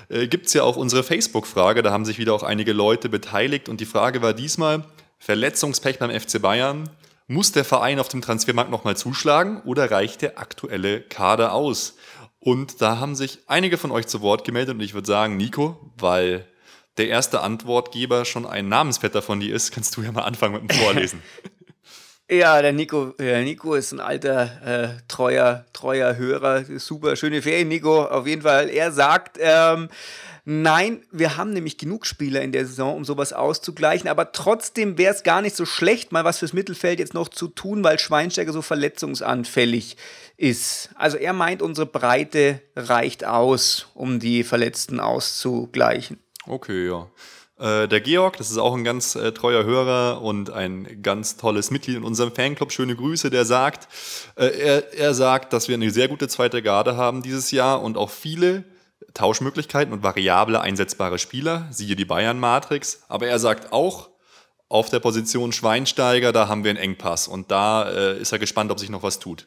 [0.09, 1.83] äh, gibt es ja auch unsere Facebook-Frage.
[1.83, 3.69] Da haben sich wieder auch einige Leute beteiligt.
[3.69, 4.85] Und die Frage war diesmal,
[5.19, 6.91] Verletzungspech beim FC Bayern.
[7.33, 11.97] Muss der Verein auf dem Transfermarkt nochmal zuschlagen oder reicht der aktuelle Kader aus?
[12.41, 15.93] Und da haben sich einige von euch zu Wort gemeldet und ich würde sagen, Nico,
[15.97, 16.47] weil
[16.99, 20.71] der erste Antwortgeber schon ein Namensvetter von dir ist, kannst du ja mal anfangen mit
[20.71, 21.23] dem Vorlesen.
[22.33, 26.65] Ja, der Nico, der Nico ist ein alter, äh, treuer, treuer Hörer.
[26.79, 28.05] Super schöne Ferien, Nico.
[28.05, 28.69] Auf jeden Fall.
[28.71, 29.89] Er sagt, ähm,
[30.45, 34.09] Nein, wir haben nämlich genug Spieler in der Saison, um sowas auszugleichen.
[34.09, 37.47] Aber trotzdem wäre es gar nicht so schlecht, mal was fürs Mittelfeld jetzt noch zu
[37.47, 39.97] tun, weil Schweinsteiger so verletzungsanfällig
[40.37, 40.91] ist.
[40.97, 46.19] Also er meint, unsere Breite reicht aus, um die Verletzten auszugleichen.
[46.45, 47.09] Okay, ja.
[47.63, 51.71] Äh, der Georg, das ist auch ein ganz äh, treuer Hörer und ein ganz tolles
[51.71, 52.73] Mitglied in unserem Fanclub.
[52.73, 53.87] Schöne Grüße, der sagt,
[54.35, 57.97] äh, er, er sagt, dass wir eine sehr gute zweite Garde haben dieses Jahr und
[57.97, 58.65] auch viele
[59.15, 63.03] Tauschmöglichkeiten und variable einsetzbare Spieler, siehe die Bayern-Matrix.
[63.09, 64.11] Aber er sagt auch,
[64.69, 68.73] auf der Position Schweinsteiger, da haben wir einen Engpass und da äh, ist er gespannt,
[68.73, 69.47] ob sich noch was tut.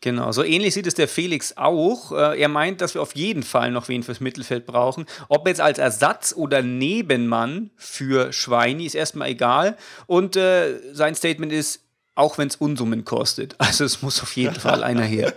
[0.00, 2.12] Genau, so ähnlich sieht es der Felix auch.
[2.12, 5.06] Äh, er meint, dass wir auf jeden Fall noch wen fürs Mittelfeld brauchen.
[5.28, 9.76] Ob jetzt als Ersatz oder Nebenmann für Schweini ist erstmal egal.
[10.06, 11.87] Und äh, sein Statement ist,
[12.18, 13.54] auch wenn es Unsummen kostet.
[13.58, 15.32] Also es muss auf jeden Fall einer her.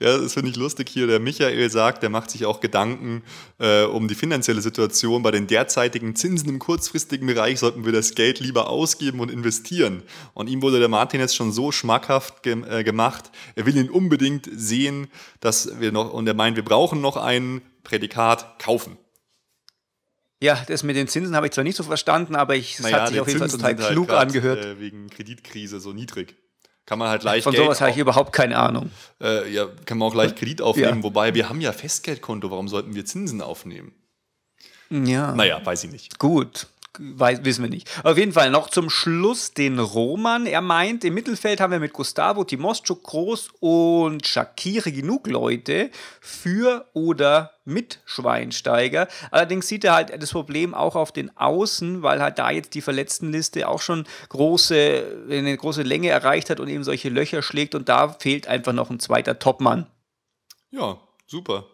[0.00, 1.06] Ja, das finde ich lustig hier.
[1.06, 3.22] Der Michael sagt, der macht sich auch Gedanken
[3.58, 5.22] äh, um die finanzielle Situation.
[5.22, 10.02] Bei den derzeitigen Zinsen im kurzfristigen Bereich sollten wir das Geld lieber ausgeben und investieren.
[10.34, 13.30] Und ihm wurde der Martin jetzt schon so schmackhaft ge äh, gemacht.
[13.54, 15.08] Er will ihn unbedingt sehen,
[15.40, 18.96] dass wir noch, und er meint, wir brauchen noch ein Prädikat kaufen.
[20.42, 23.02] Ja, das mit den Zinsen habe ich zwar nicht so verstanden, aber ich, es naja,
[23.02, 24.64] hat sich auf jeden Fall total halt klug halt angehört.
[24.64, 26.34] Äh, wegen Kreditkrise so niedrig.
[26.84, 27.44] Kann man halt leicht.
[27.44, 28.90] Von Geld sowas habe ich überhaupt keine Ahnung.
[29.20, 31.02] Äh, ja, kann man auch leicht Kredit aufnehmen, ja.
[31.04, 33.94] wobei wir haben ja Festgeldkonto, warum sollten wir Zinsen aufnehmen?
[34.90, 35.32] Ja.
[35.32, 36.18] Naja, weiß ich nicht.
[36.18, 36.66] Gut.
[36.98, 37.88] Weiß, wissen wir nicht.
[38.04, 40.46] Auf jeden Fall noch zum Schluss den Roman.
[40.46, 46.86] Er meint, im Mittelfeld haben wir mit Gustavo Timoschuk Groß und Shakiri genug Leute für
[46.92, 49.08] oder mit Schweinsteiger.
[49.30, 52.82] Allerdings sieht er halt das Problem auch auf den Außen, weil halt da jetzt die
[52.82, 57.88] Verletztenliste auch schon große, eine große Länge erreicht hat und eben solche Löcher schlägt und
[57.88, 59.86] da fehlt einfach noch ein zweiter Topmann.
[60.70, 61.66] Ja, super.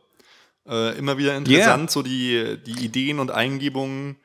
[0.69, 1.89] Äh, immer wieder interessant, yeah.
[1.89, 4.17] so die, die Ideen und Eingebungen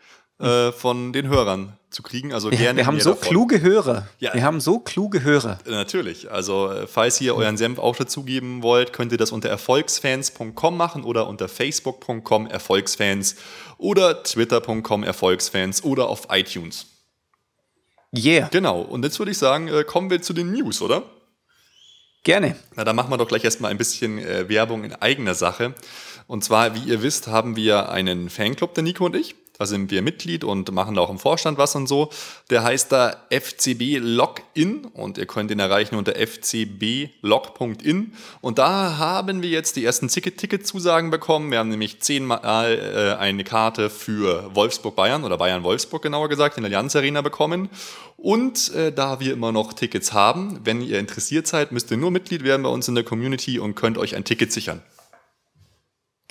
[0.44, 2.34] äh, von den Hörern zu kriegen.
[2.34, 2.78] Also gerne.
[2.78, 3.30] wir haben so davon.
[3.30, 4.08] kluge Hörer.
[4.20, 4.34] Ja.
[4.34, 5.60] Wir haben so kluge Hörer.
[5.66, 6.32] Äh, natürlich.
[6.32, 11.04] Also, äh, falls ihr euren Senf auch dazugeben wollt, könnt ihr das unter erfolgsfans.com machen
[11.04, 13.36] oder unter facebook.com erfolgsfans
[13.78, 16.88] oder twitter.com erfolgsfans oder auf iTunes.
[18.16, 18.50] Yeah.
[18.52, 18.82] Genau.
[18.82, 21.04] Und jetzt würde ich sagen, äh, kommen wir zu den News, oder?
[22.24, 22.56] Gerne.
[22.76, 25.74] Na, dann machen wir doch gleich erstmal ein bisschen äh, Werbung in eigener Sache.
[26.28, 29.36] Und zwar, wie ihr wisst, haben wir einen Fanclub, der Nico und ich.
[29.58, 32.10] Da sind wir Mitglied und machen da auch im Vorstand was und so.
[32.50, 38.14] Der heißt da FCB Login und ihr könnt ihn erreichen unter fcblog.in.
[38.42, 41.52] Und da haben wir jetzt die ersten Ticket-Zusagen bekommen.
[41.52, 46.70] Wir haben nämlich zehnmal äh, eine Karte für Wolfsburg-Bayern oder Bayern-Wolfsburg genauer gesagt in der
[46.70, 47.70] Allianz Arena bekommen.
[48.18, 52.10] Und äh, da wir immer noch Tickets haben, wenn ihr interessiert seid, müsst ihr nur
[52.10, 54.82] Mitglied werden bei uns in der Community und könnt euch ein Ticket sichern.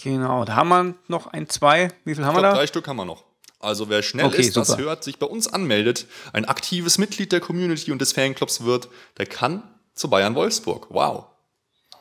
[0.02, 1.88] Genau, da haben wir noch ein, zwei.
[2.04, 2.54] Wie viel haben glaub, wir da?
[2.56, 3.24] Drei Stück haben wir noch.
[3.60, 4.66] Also wer schnell okay, ist, super.
[4.66, 8.88] das hört, sich bei uns anmeldet, ein aktives Mitglied der Community und des Fanclubs wird,
[9.18, 9.62] der kann
[9.94, 10.88] zu Bayern Wolfsburg.
[10.90, 11.26] Wow.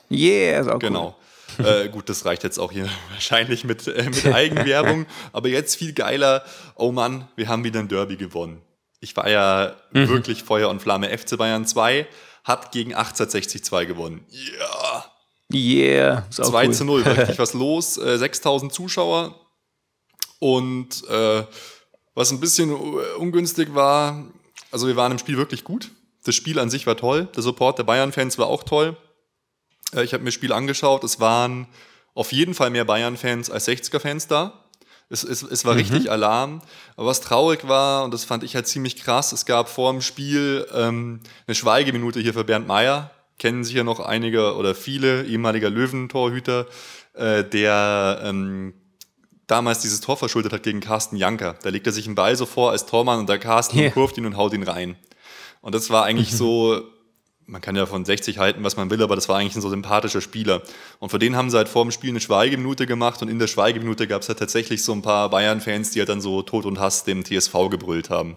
[0.09, 1.15] Yeah, ist auch Genau.
[1.59, 1.65] Cool.
[1.65, 5.05] äh, gut, das reicht jetzt auch hier wahrscheinlich mit, äh, mit Eigenwerbung.
[5.33, 6.43] aber jetzt viel geiler.
[6.75, 8.61] Oh Mann, wir haben wieder ein Derby gewonnen.
[8.99, 10.09] Ich war ja mhm.
[10.09, 11.15] wirklich Feuer und Flamme.
[11.15, 12.07] FC Bayern 2
[12.43, 14.25] hat gegen 1860 2 gewonnen.
[14.29, 14.41] Ja.
[14.41, 15.10] Yeah.
[15.53, 16.25] Yeah.
[16.29, 16.73] 2 cool.
[16.73, 17.97] zu 0, war richtig was los.
[17.97, 19.35] Äh, 6000 Zuschauer.
[20.39, 21.43] Und äh,
[22.15, 22.73] was ein bisschen
[23.17, 24.25] ungünstig war,
[24.71, 25.91] also wir waren im Spiel wirklich gut.
[26.23, 27.27] Das Spiel an sich war toll.
[27.35, 28.97] Der Support der Bayern-Fans war auch toll.
[29.93, 31.03] Äh, ich habe mir das Spiel angeschaut.
[31.03, 31.67] Es waren
[32.13, 34.65] auf jeden Fall mehr Bayern-Fans als 60er-Fans da.
[35.09, 35.79] Es, es, es war mhm.
[35.79, 36.61] richtig Alarm.
[36.95, 40.01] Aber was traurig war, und das fand ich halt ziemlich krass, es gab vor dem
[40.01, 45.71] Spiel ähm, eine Schweigeminute hier für Bernd Meyer, kennen sicher noch einige oder viele ehemaliger
[45.71, 46.67] Löwentorhüter,
[47.15, 48.75] äh, der ähm,
[49.47, 51.55] damals dieses Tor verschuldet hat gegen Carsten Janker.
[51.63, 53.89] Da legt er sich einen Ball so vor als Tormann und der Carsten yeah.
[53.89, 54.95] kurft ihn und haut ihn rein.
[55.61, 56.83] Und das war eigentlich so,
[57.47, 59.71] man kann ja von 60 halten, was man will, aber das war eigentlich ein so
[59.71, 60.61] sympathischer Spieler.
[60.99, 63.47] Und für den haben sie halt vor dem Spiel eine Schweigeminute gemacht und in der
[63.47, 66.79] Schweigeminute gab es halt tatsächlich so ein paar Bayern-Fans, die halt dann so Tod und
[66.79, 68.35] Hass dem TSV gebrüllt haben.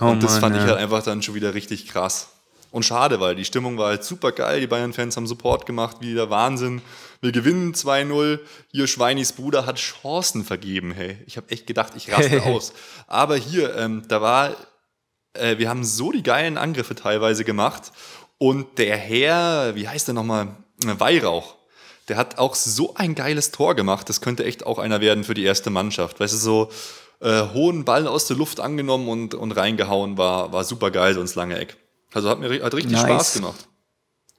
[0.00, 0.62] Oh und das Mann, fand ja.
[0.62, 2.31] ich halt einfach dann schon wieder richtig krass.
[2.72, 4.60] Und schade, weil die Stimmung war halt super geil.
[4.60, 6.80] Die Bayern-Fans haben Support gemacht, wie der Wahnsinn.
[7.20, 8.40] Wir gewinnen 2-0.
[8.72, 10.90] Hier Schweinis Bruder hat Chancen vergeben.
[10.90, 12.72] Hey, ich habe echt gedacht, ich raste aus.
[13.06, 14.56] Aber hier, ähm, da war,
[15.34, 17.92] äh, wir haben so die geilen Angriffe teilweise gemacht.
[18.38, 20.56] Und der Herr, wie heißt der nochmal?
[20.82, 21.56] Weihrauch.
[22.08, 24.08] Der hat auch so ein geiles Tor gemacht.
[24.08, 26.20] Das könnte echt auch einer werden für die erste Mannschaft.
[26.20, 26.70] Weißt du, so
[27.20, 31.20] äh, hohen Ball aus der Luft angenommen und, und reingehauen war, war super geil, so
[31.20, 31.76] ins lange Eck.
[32.12, 33.02] Also hat mir hat richtig nice.
[33.02, 33.68] Spaß gemacht.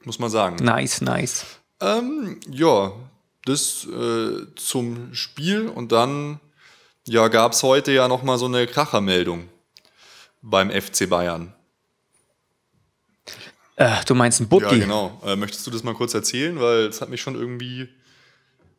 [0.04, 0.56] Muss man sagen.
[0.56, 1.44] Nice, nice.
[1.80, 2.92] Ähm, ja,
[3.44, 6.40] das äh, zum Spiel und dann
[7.06, 9.48] ja, gab es heute ja nochmal so eine Krachermeldung
[10.40, 11.54] beim FC Bayern.
[13.76, 14.64] Äh, du meinst ein Buddy?
[14.64, 15.20] Ja, genau.
[15.24, 16.58] Äh, möchtest du das mal kurz erzählen?
[16.60, 17.88] Weil es hat mich schon irgendwie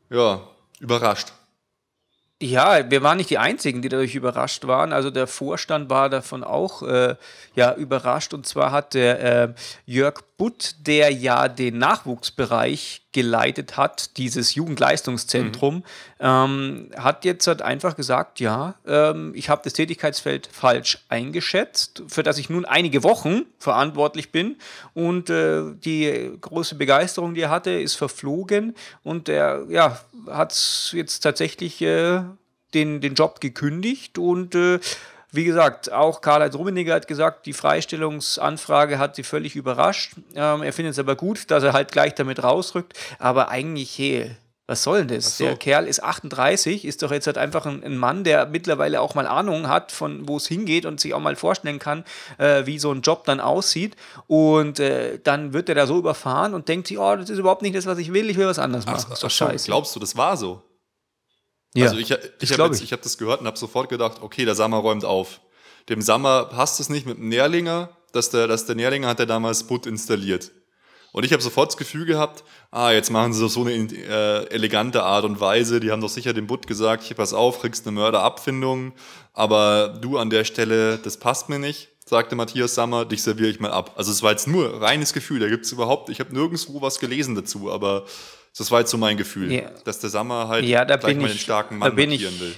[0.10, 0.47] ja,
[0.79, 1.34] überrascht.
[2.41, 4.91] Ja, wir waren nicht die Einzigen, die dadurch überrascht waren.
[4.91, 7.15] Also der Vorstand war davon auch äh,
[7.56, 8.34] ja, überrascht.
[8.34, 9.54] Und zwar hat der äh,
[9.86, 15.84] Jörg Butt, der ja den Nachwuchsbereich geleitet hat, dieses Jugendleistungszentrum, mhm.
[16.19, 22.21] ähm, hat jetzt halt einfach gesagt, ja, ähm, ich habe das Tätigkeitsfeld falsch eingeschätzt, für
[22.21, 24.58] das ich nun einige Wochen verantwortlich bin.
[24.93, 28.76] Und äh, die große Begeisterung, die er hatte, ist verflogen.
[29.04, 32.21] Und er ja, hat jetzt tatsächlich äh,
[32.74, 34.80] den, den Job gekündigt und äh,
[35.36, 40.13] wie gesagt, auch Karl-Heinz Rummenigge hat gesagt, die Freistellungsanfrage hat sie völlig überrascht.
[40.36, 42.93] Ähm, er findet es aber gut, dass er halt gleich damit rausrückt.
[43.19, 44.36] Aber eigentlich, hey,
[44.67, 45.38] was soll denn das?
[45.38, 45.43] So.
[45.43, 49.13] Der Kerl ist 38, ist doch jetzt halt einfach ein, ein, Mann, der mittlerweile auch
[49.13, 52.04] mal Ahnung hat, von wo es hingeht und sich auch mal vorstellen kann,
[52.39, 53.95] äh, wie so ein Job dann aussieht.
[54.26, 57.62] Und äh, dann wird er da so überfahren und denkt sich, oh, das ist überhaupt
[57.62, 59.02] nicht das, was ich will, ich will was anderes machen.
[59.02, 59.67] Ach, das ist doch scheiße.
[59.67, 60.63] Glaubst du, das war so?
[61.75, 62.83] Ja, also ich, ich habe ich.
[62.83, 65.41] Ich hab das gehört und habe sofort gedacht, okay, der Sammer räumt auf.
[65.89, 69.25] Dem Sammer passt es nicht mit dem Nährlinger, dass der, dass der Nährlinger hat er
[69.25, 70.51] damals Butt installiert.
[71.11, 74.47] Und ich habe sofort das Gefühl gehabt, ah, jetzt machen sie das so eine äh,
[74.49, 75.79] elegante Art und Weise.
[75.79, 78.91] Die haben doch sicher dem Butt gesagt, hier pass auf, kriegst eine Mörderabfindung,
[79.31, 83.61] aber du an der Stelle, das passt mir nicht, sagte Matthias Sammer, dich serviere ich
[83.61, 83.93] mal ab.
[83.95, 86.99] Also es war jetzt nur reines Gefühl, da gibt es überhaupt, ich habe nirgendwo was
[86.99, 88.03] gelesen dazu, aber
[88.57, 89.69] das war jetzt so mein Gefühl, ja.
[89.83, 92.55] dass der Sammer halt ja, gleich mal den starken Mann markieren will.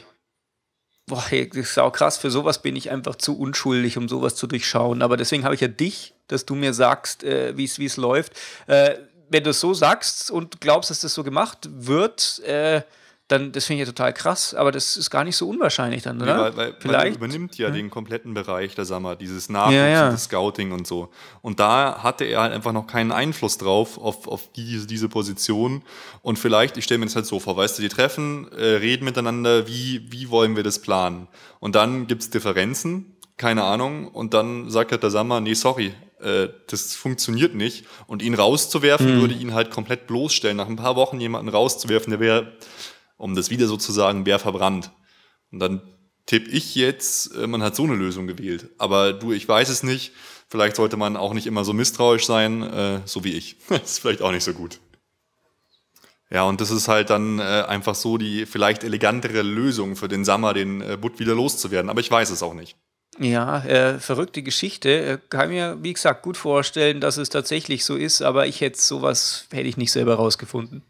[1.07, 2.17] Boah, das ist auch krass.
[2.17, 5.01] Für sowas bin ich einfach zu unschuldig, um sowas zu durchschauen.
[5.01, 8.33] Aber deswegen habe ich ja dich, dass du mir sagst, äh, wie es läuft.
[8.67, 8.95] Äh,
[9.29, 12.81] wenn du es so sagst und glaubst, dass das so gemacht wird, äh,
[13.27, 16.21] dann das finde ich ja total krass, aber das ist gar nicht so unwahrscheinlich dann,
[16.21, 16.35] oder?
[16.35, 17.17] Nee, weil, weil, Vielleicht.
[17.17, 20.11] Übernimmt ja, ja, den kompletten Bereich der Sammer, dieses Nachwuchs ja, ja.
[20.11, 21.09] das Scouting und so.
[21.41, 25.83] Und da hatte er halt einfach noch keinen Einfluss drauf, auf, auf diese, diese Position.
[26.21, 29.03] Und vielleicht, ich stelle mir das halt so vor, weißt du, die treffen, äh, reden
[29.03, 31.27] miteinander, wie, wie wollen wir das planen?
[31.59, 35.93] Und dann gibt es Differenzen, keine Ahnung, und dann sagt halt der Sammer, nee, sorry,
[36.21, 37.85] äh, das funktioniert nicht.
[38.07, 39.21] Und ihn rauszuwerfen, mhm.
[39.21, 40.55] würde ihn halt komplett bloßstellen.
[40.55, 42.53] Nach ein paar Wochen jemanden rauszuwerfen, der wäre
[43.17, 44.91] um das wieder sozusagen wer verbrannt.
[45.51, 45.81] Und dann
[46.25, 48.69] tippe ich jetzt, äh, man hat so eine Lösung gewählt.
[48.77, 50.13] Aber du, ich weiß es nicht.
[50.49, 53.57] Vielleicht sollte man auch nicht immer so misstrauisch sein, äh, so wie ich.
[53.69, 54.79] das ist vielleicht auch nicht so gut.
[56.29, 60.25] Ja, und das ist halt dann äh, einfach so die vielleicht elegantere Lösung für den
[60.25, 61.89] Sammer, den äh, Butt wieder loszuwerden.
[61.89, 62.75] Aber ich weiß es auch nicht.
[63.17, 64.89] Ja, äh, verrückte Geschichte.
[64.89, 68.79] Äh, kann mir, wie gesagt, gut vorstellen, dass es tatsächlich so ist, aber ich hätte
[68.79, 70.83] sowas, hätte ich nicht selber rausgefunden.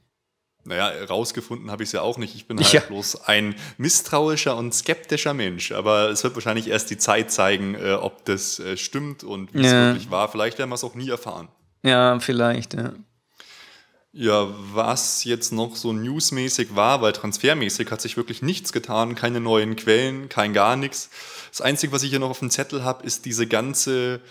[0.68, 2.36] Naja, rausgefunden habe ich es ja auch nicht.
[2.36, 2.82] Ich bin halt ja.
[2.82, 5.72] bloß ein misstrauischer und skeptischer Mensch.
[5.72, 9.62] Aber es wird wahrscheinlich erst die Zeit zeigen, äh, ob das äh, stimmt und wie
[9.62, 9.66] ja.
[9.66, 10.30] es wirklich war.
[10.30, 11.48] Vielleicht werden wir es auch nie erfahren.
[11.84, 12.94] Ja, vielleicht, ja.
[14.12, 19.40] Ja, was jetzt noch so newsmäßig war, weil transfermäßig hat sich wirklich nichts getan, keine
[19.40, 21.12] neuen Quellen, kein gar nichts.
[21.52, 24.22] Das Einzige, was ich hier noch auf dem Zettel habe, ist diese ganze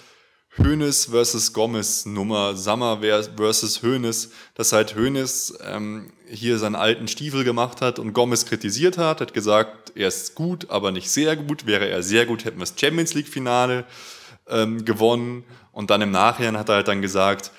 [0.58, 3.00] Hönes versus Gomez Nummer, Sammer
[3.36, 8.96] versus Hönes, dass halt Hönes ähm, hier seinen alten Stiefel gemacht hat und Gomez kritisiert
[8.98, 11.66] hat, hat gesagt, er ist gut, aber nicht sehr gut.
[11.66, 13.84] Wäre er sehr gut, hätten wir das Champions League Finale
[14.48, 15.44] ähm, gewonnen.
[15.72, 17.50] Und dann im Nachhinein hat er halt dann gesagt,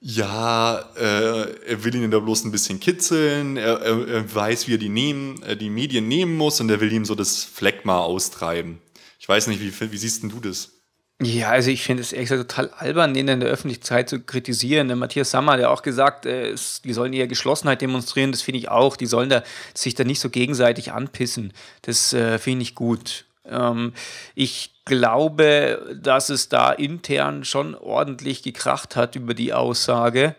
[0.00, 4.74] ja, äh, er will ihn da bloß ein bisschen kitzeln, er, er, er weiß, wie
[4.74, 7.98] er die, nehmen, äh, die Medien nehmen muss und er will ihm so das Phlegma
[7.98, 8.78] austreiben.
[9.18, 10.75] Ich weiß nicht, wie, wie siehst denn du das?
[11.22, 14.88] Ja, also ich finde es ehrlich gesagt total albern, den in der Öffentlichkeit zu kritisieren.
[14.88, 18.32] Der Matthias Sammer ja auch gesagt, äh, die sollen eher Geschlossenheit demonstrieren.
[18.32, 18.96] Das finde ich auch.
[18.96, 19.42] Die sollen da
[19.74, 21.54] sich da nicht so gegenseitig anpissen.
[21.82, 23.24] Das äh, finde ich gut.
[23.46, 23.94] Ähm,
[24.34, 30.36] ich glaube, dass es da intern schon ordentlich gekracht hat über die Aussage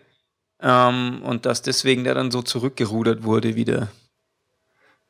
[0.62, 3.88] ähm, und dass deswegen der dann so zurückgerudert wurde wieder.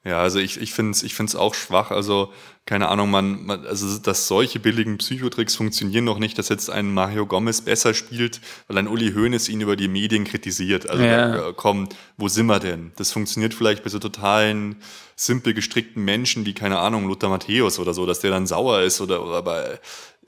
[0.05, 1.91] Ja, also ich, ich finde es ich find's auch schwach.
[1.91, 2.33] Also,
[2.67, 6.95] keine Ahnung, man, man, also dass solche billigen Psychotricks funktionieren noch nicht, dass jetzt ein
[6.95, 10.89] Mario Gomez besser spielt, weil ein Uli Hoeneß ihn über die Medien kritisiert.
[10.89, 11.53] Also ja.
[11.53, 12.93] komm, wo sind wir denn?
[12.97, 14.77] Das funktioniert vielleicht bei so totalen,
[15.17, 19.01] simpel gestrickten Menschen wie, keine Ahnung, Lothar Matthäus oder so, dass der dann sauer ist
[19.01, 19.81] oder, oder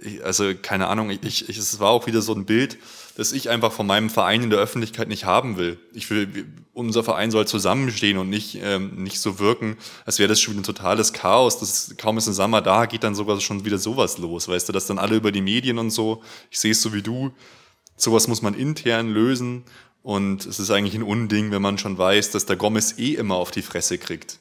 [0.02, 2.78] bei, also keine Ahnung, ich, ich, es war auch wieder so ein Bild,
[3.16, 5.78] das ich einfach von meinem Verein in der Öffentlichkeit nicht haben will.
[5.92, 10.40] Ich will, unser Verein soll zusammenstehen und nicht, ähm, nicht so wirken, als wäre das
[10.40, 11.58] schon ein totales Chaos.
[11.58, 14.72] Das, kaum ist ein Sommer da, geht dann sogar schon wieder sowas los, weißt du,
[14.72, 17.32] dass dann alle über die Medien und so, ich sehe es so wie du,
[17.96, 19.64] sowas muss man intern lösen
[20.02, 23.36] und es ist eigentlich ein Unding, wenn man schon weiß, dass der Gomez eh immer
[23.36, 24.38] auf die Fresse kriegt.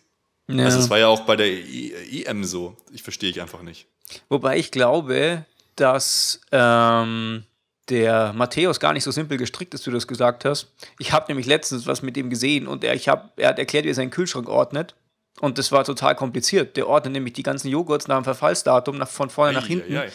[0.48, 0.66] Ja.
[0.66, 2.76] Also es war ja auch bei der EM so.
[2.92, 3.88] Ich verstehe ich einfach nicht.
[4.30, 5.46] Wobei ich glaube,
[5.80, 7.44] dass ähm,
[7.90, 10.72] der Matthäus gar nicht so simpel gestrickt ist, wie du das gesagt hast.
[11.00, 13.86] Ich habe nämlich letztens was mit ihm gesehen und er, ich hab, er hat erklärt,
[13.86, 14.96] wie er seinen Kühlschrank ordnet.
[15.40, 16.76] Und das war total kompliziert.
[16.76, 19.96] Der ordnet nämlich die ganzen Joghurts nach dem Verfallsdatum nach, von vorne nach hinten.
[19.96, 20.12] Ei, ei.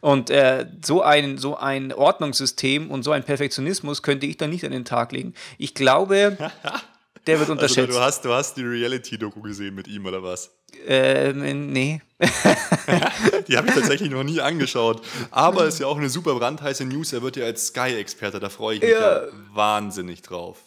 [0.00, 4.64] Und äh, so, ein, so ein Ordnungssystem und so ein Perfektionismus könnte ich dann nicht
[4.64, 5.32] an den Tag legen.
[5.56, 6.36] Ich glaube,
[7.26, 7.78] der wird unterschätzt.
[7.78, 10.50] Also du, hast, du hast die Reality-Doku gesehen mit ihm, oder was?
[10.86, 12.02] Ähm, nee.
[13.48, 15.02] die habe ich tatsächlich noch nie angeschaut.
[15.30, 17.12] Aber ist ja auch eine super brandheiße News.
[17.12, 19.24] Er wird ja als Sky-Experte, da freue ich mich ja.
[19.24, 20.58] ja wahnsinnig drauf.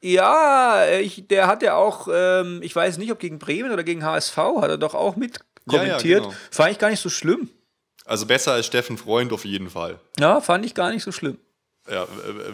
[0.00, 4.04] Ja, ich, der hat ja auch, ähm, ich weiß nicht, ob gegen Bremen oder gegen
[4.04, 6.02] HSV, hat er doch auch mit kommentiert.
[6.04, 6.34] Ja, ja, genau.
[6.50, 7.48] Fand ich gar nicht so schlimm.
[8.04, 9.98] Also besser als Steffen Freund auf jeden Fall.
[10.18, 11.38] Ja, fand ich gar nicht so schlimm.
[11.90, 12.06] Ja,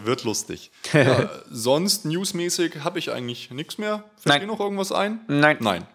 [0.03, 0.71] wird lustig.
[0.93, 4.03] ja, sonst newsmäßig habe ich eigentlich nichts mehr.
[4.17, 5.21] Fällt dir noch irgendwas ein?
[5.27, 5.57] Nein.
[5.59, 5.87] Nein.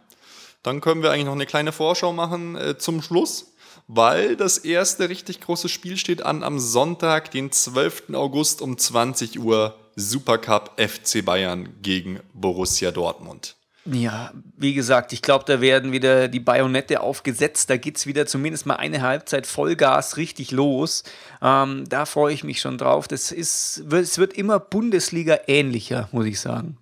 [0.62, 3.52] Dann können wir eigentlich noch eine kleine Vorschau machen äh, zum Schluss,
[3.86, 8.14] weil das erste richtig große Spiel steht an am Sonntag, den 12.
[8.14, 13.56] August um 20 Uhr Supercup FC Bayern gegen Borussia Dortmund.
[13.90, 17.70] Ja, wie gesagt, ich glaube, da werden wieder die Bajonette aufgesetzt.
[17.70, 21.04] Da geht es wieder zumindest mal eine Halbzeit Vollgas richtig los.
[21.40, 23.08] Ähm, da freue ich mich schon drauf.
[23.08, 26.76] Das ist, es wird immer Bundesliga ähnlicher, muss ich sagen.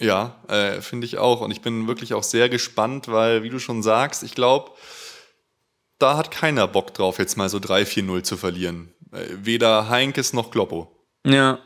[0.00, 1.42] Ja, äh, finde ich auch.
[1.42, 4.70] Und ich bin wirklich auch sehr gespannt, weil, wie du schon sagst, ich glaube,
[5.98, 8.94] da hat keiner Bock drauf, jetzt mal so 3-4-0 zu verlieren.
[9.12, 10.90] Äh, weder Heinkes noch Kloppo.
[11.26, 11.58] Ja.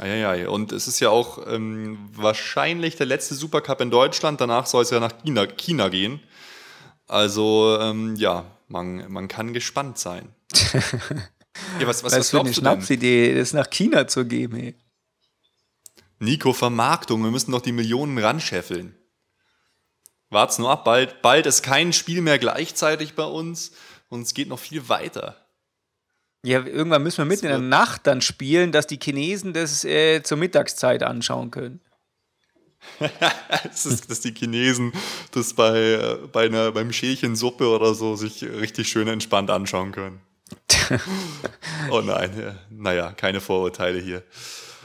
[0.00, 0.48] Eieiei.
[0.48, 4.40] Und es ist ja auch ähm, wahrscheinlich der letzte Supercup in Deutschland.
[4.40, 6.20] Danach soll es ja nach China, China gehen.
[7.06, 10.34] Also, ähm, ja, man, man kann gespannt sein.
[11.78, 14.74] ja, was, was, was, was eine Schnapsidee, das nach China zu geben, ey.
[16.18, 18.94] Nico, Vermarktung, wir müssen doch die Millionen ranscheffeln.
[20.28, 23.72] Wart's nur ab, bald, bald ist kein Spiel mehr gleichzeitig bei uns
[24.08, 25.36] und es geht noch viel weiter.
[26.42, 30.22] Ja, irgendwann müssen wir mitten in der Nacht dann spielen, dass die Chinesen das äh,
[30.22, 31.80] zur Mittagszeit anschauen können.
[33.62, 34.92] das ist, dass die Chinesen
[35.32, 39.92] das bei, äh, bei einer, beim Schälchen Suppe oder so sich richtig schön entspannt anschauen
[39.92, 40.20] können.
[41.90, 44.22] oh nein, naja, keine Vorurteile hier.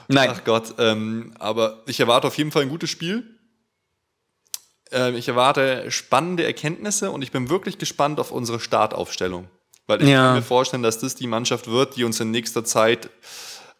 [0.07, 0.29] Nein.
[0.31, 3.23] Ach Gott, ähm, aber ich erwarte auf jeden Fall ein gutes Spiel.
[4.91, 9.47] Ähm, ich erwarte spannende Erkenntnisse und ich bin wirklich gespannt auf unsere Startaufstellung.
[9.87, 10.27] Weil ich ja.
[10.27, 13.09] kann mir vorstellen, dass das die Mannschaft wird, die uns in nächster Zeit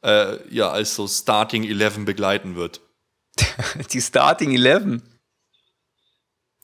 [0.04, 2.82] äh, ja als so Starting 11 begleiten wird.
[3.92, 5.02] die Starting 11?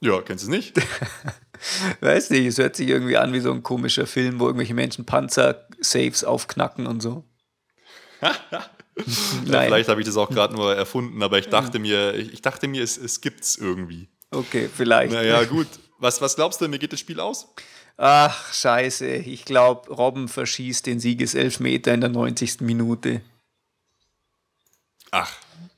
[0.01, 0.75] Ja, kennst du es nicht?
[2.01, 5.05] Weiß nicht, es hört sich irgendwie an wie so ein komischer Film, wo irgendwelche Menschen
[5.05, 7.23] Panzer-Saves aufknacken und so.
[8.21, 8.69] ja,
[9.45, 12.83] vielleicht habe ich das auch gerade nur erfunden, aber ich dachte mir, ich dachte mir,
[12.83, 14.09] es, es es irgendwie.
[14.31, 15.13] Okay, vielleicht.
[15.13, 15.67] Naja, gut.
[15.99, 17.53] Was, was glaubst du, wie geht das Spiel aus?
[17.97, 19.07] Ach, scheiße.
[19.07, 22.61] Ich glaube, Robben verschießt den Siegeselfmeter in der 90.
[22.61, 23.21] Minute.
[25.11, 25.31] Ach,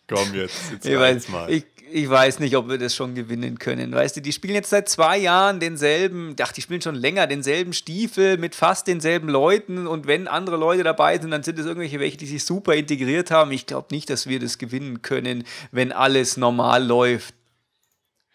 [0.08, 0.72] komm jetzt.
[0.72, 1.52] jetzt ich, weiß, mal.
[1.52, 3.92] Ich, ich weiß nicht, ob wir das schon gewinnen können.
[3.92, 7.74] Weißt du, die spielen jetzt seit zwei Jahren denselben, ach, die spielen schon länger denselben
[7.74, 12.00] Stiefel mit fast denselben Leuten und wenn andere Leute dabei sind, dann sind es irgendwelche
[12.00, 13.52] welche, die sich super integriert haben.
[13.52, 17.36] Ich glaube nicht, dass wir das gewinnen können, wenn alles normal läuft.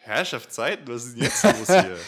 [0.08, 1.66] Herrschaftszeiten, was ist denn jetzt los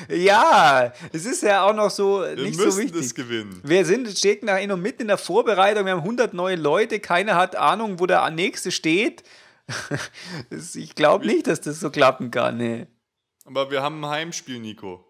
[0.09, 0.17] hier?
[0.17, 3.01] ja, es ist ja auch noch so wir nicht so wichtig.
[3.01, 3.61] Es gewinnen.
[3.63, 7.37] Wir sind stecken da noch mitten in der Vorbereitung, wir haben 100 neue Leute, keiner
[7.37, 9.23] hat Ahnung, wo der nächste steht.
[10.75, 12.87] ich glaube nicht, dass das so klappen kann, nee.
[13.45, 15.05] Aber wir haben ein Heimspiel, Nico.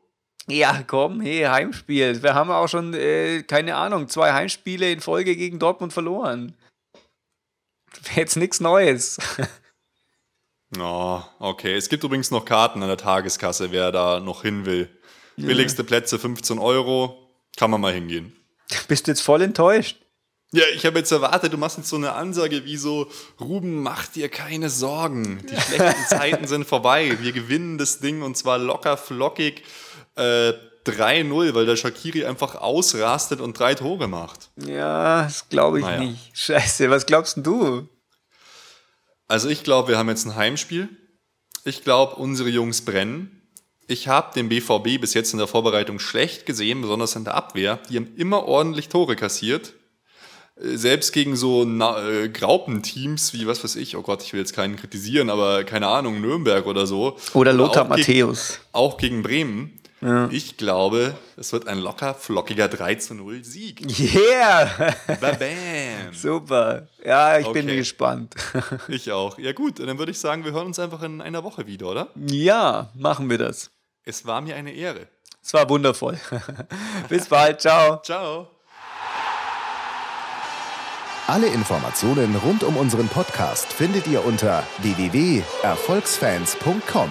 [0.47, 2.22] Ja, komm, hey, Heimspiel.
[2.22, 6.57] Wir haben auch schon, äh, keine Ahnung, zwei Heimspiele in Folge gegen Dortmund verloren.
[8.14, 9.18] Jetzt nichts Neues.
[10.79, 11.75] Oh, okay.
[11.75, 14.89] Es gibt übrigens noch Karten an der Tageskasse, wer da noch hin will.
[15.37, 15.47] Ja.
[15.47, 17.31] Billigste Plätze 15 Euro.
[17.57, 18.37] Kann man mal hingehen.
[18.87, 19.97] Bist du jetzt voll enttäuscht?
[20.53, 23.09] Ja, ich habe jetzt erwartet, du machst jetzt so eine Ansage wie so,
[23.41, 25.45] Ruben, mach dir keine Sorgen.
[25.49, 27.18] Die schlechten Zeiten sind vorbei.
[27.21, 29.62] Wir gewinnen das Ding und zwar locker flockig
[30.16, 30.53] äh,
[30.87, 34.51] 3-0, weil der Shakiri einfach ausrastet und drei Tore macht.
[34.57, 36.01] Ja, das glaube ich naja.
[36.01, 36.37] nicht.
[36.37, 37.89] Scheiße, was glaubst du?
[39.31, 40.89] Also ich glaube, wir haben jetzt ein Heimspiel.
[41.64, 43.43] Ich glaube, unsere Jungs brennen.
[43.87, 47.78] Ich habe den BVB bis jetzt in der Vorbereitung schlecht gesehen, besonders in der Abwehr.
[47.89, 49.74] Die haben immer ordentlich Tore kassiert.
[50.57, 54.53] Äh, selbst gegen so äh, Graupenteams wie, was weiß ich, oh Gott, ich will jetzt
[54.53, 57.16] keinen kritisieren, aber keine Ahnung, Nürnberg oder so.
[57.33, 58.59] Oder Lothar Matthäus.
[58.72, 59.80] Auch gegen Bremen.
[60.01, 60.29] Ja.
[60.31, 63.83] Ich glaube, es wird ein locker flockiger 3 zu 0 Sieg.
[63.99, 64.95] Yeah!
[65.21, 66.13] Bam!
[66.13, 66.89] Super.
[67.05, 67.63] Ja, ich okay.
[67.63, 68.35] bin gespannt.
[68.89, 69.39] ich auch.
[69.39, 72.09] Ja, gut, dann würde ich sagen, wir hören uns einfach in einer Woche wieder, oder?
[72.15, 73.71] Ja, machen wir das.
[74.05, 75.09] Es war mir eine Ehre.
[75.43, 76.19] Es war wundervoll.
[77.09, 77.61] Bis bald.
[77.61, 78.01] Ciao.
[78.03, 78.49] Ciao.
[81.27, 87.11] Alle Informationen rund um unseren Podcast findet ihr unter www.erfolgsfans.com.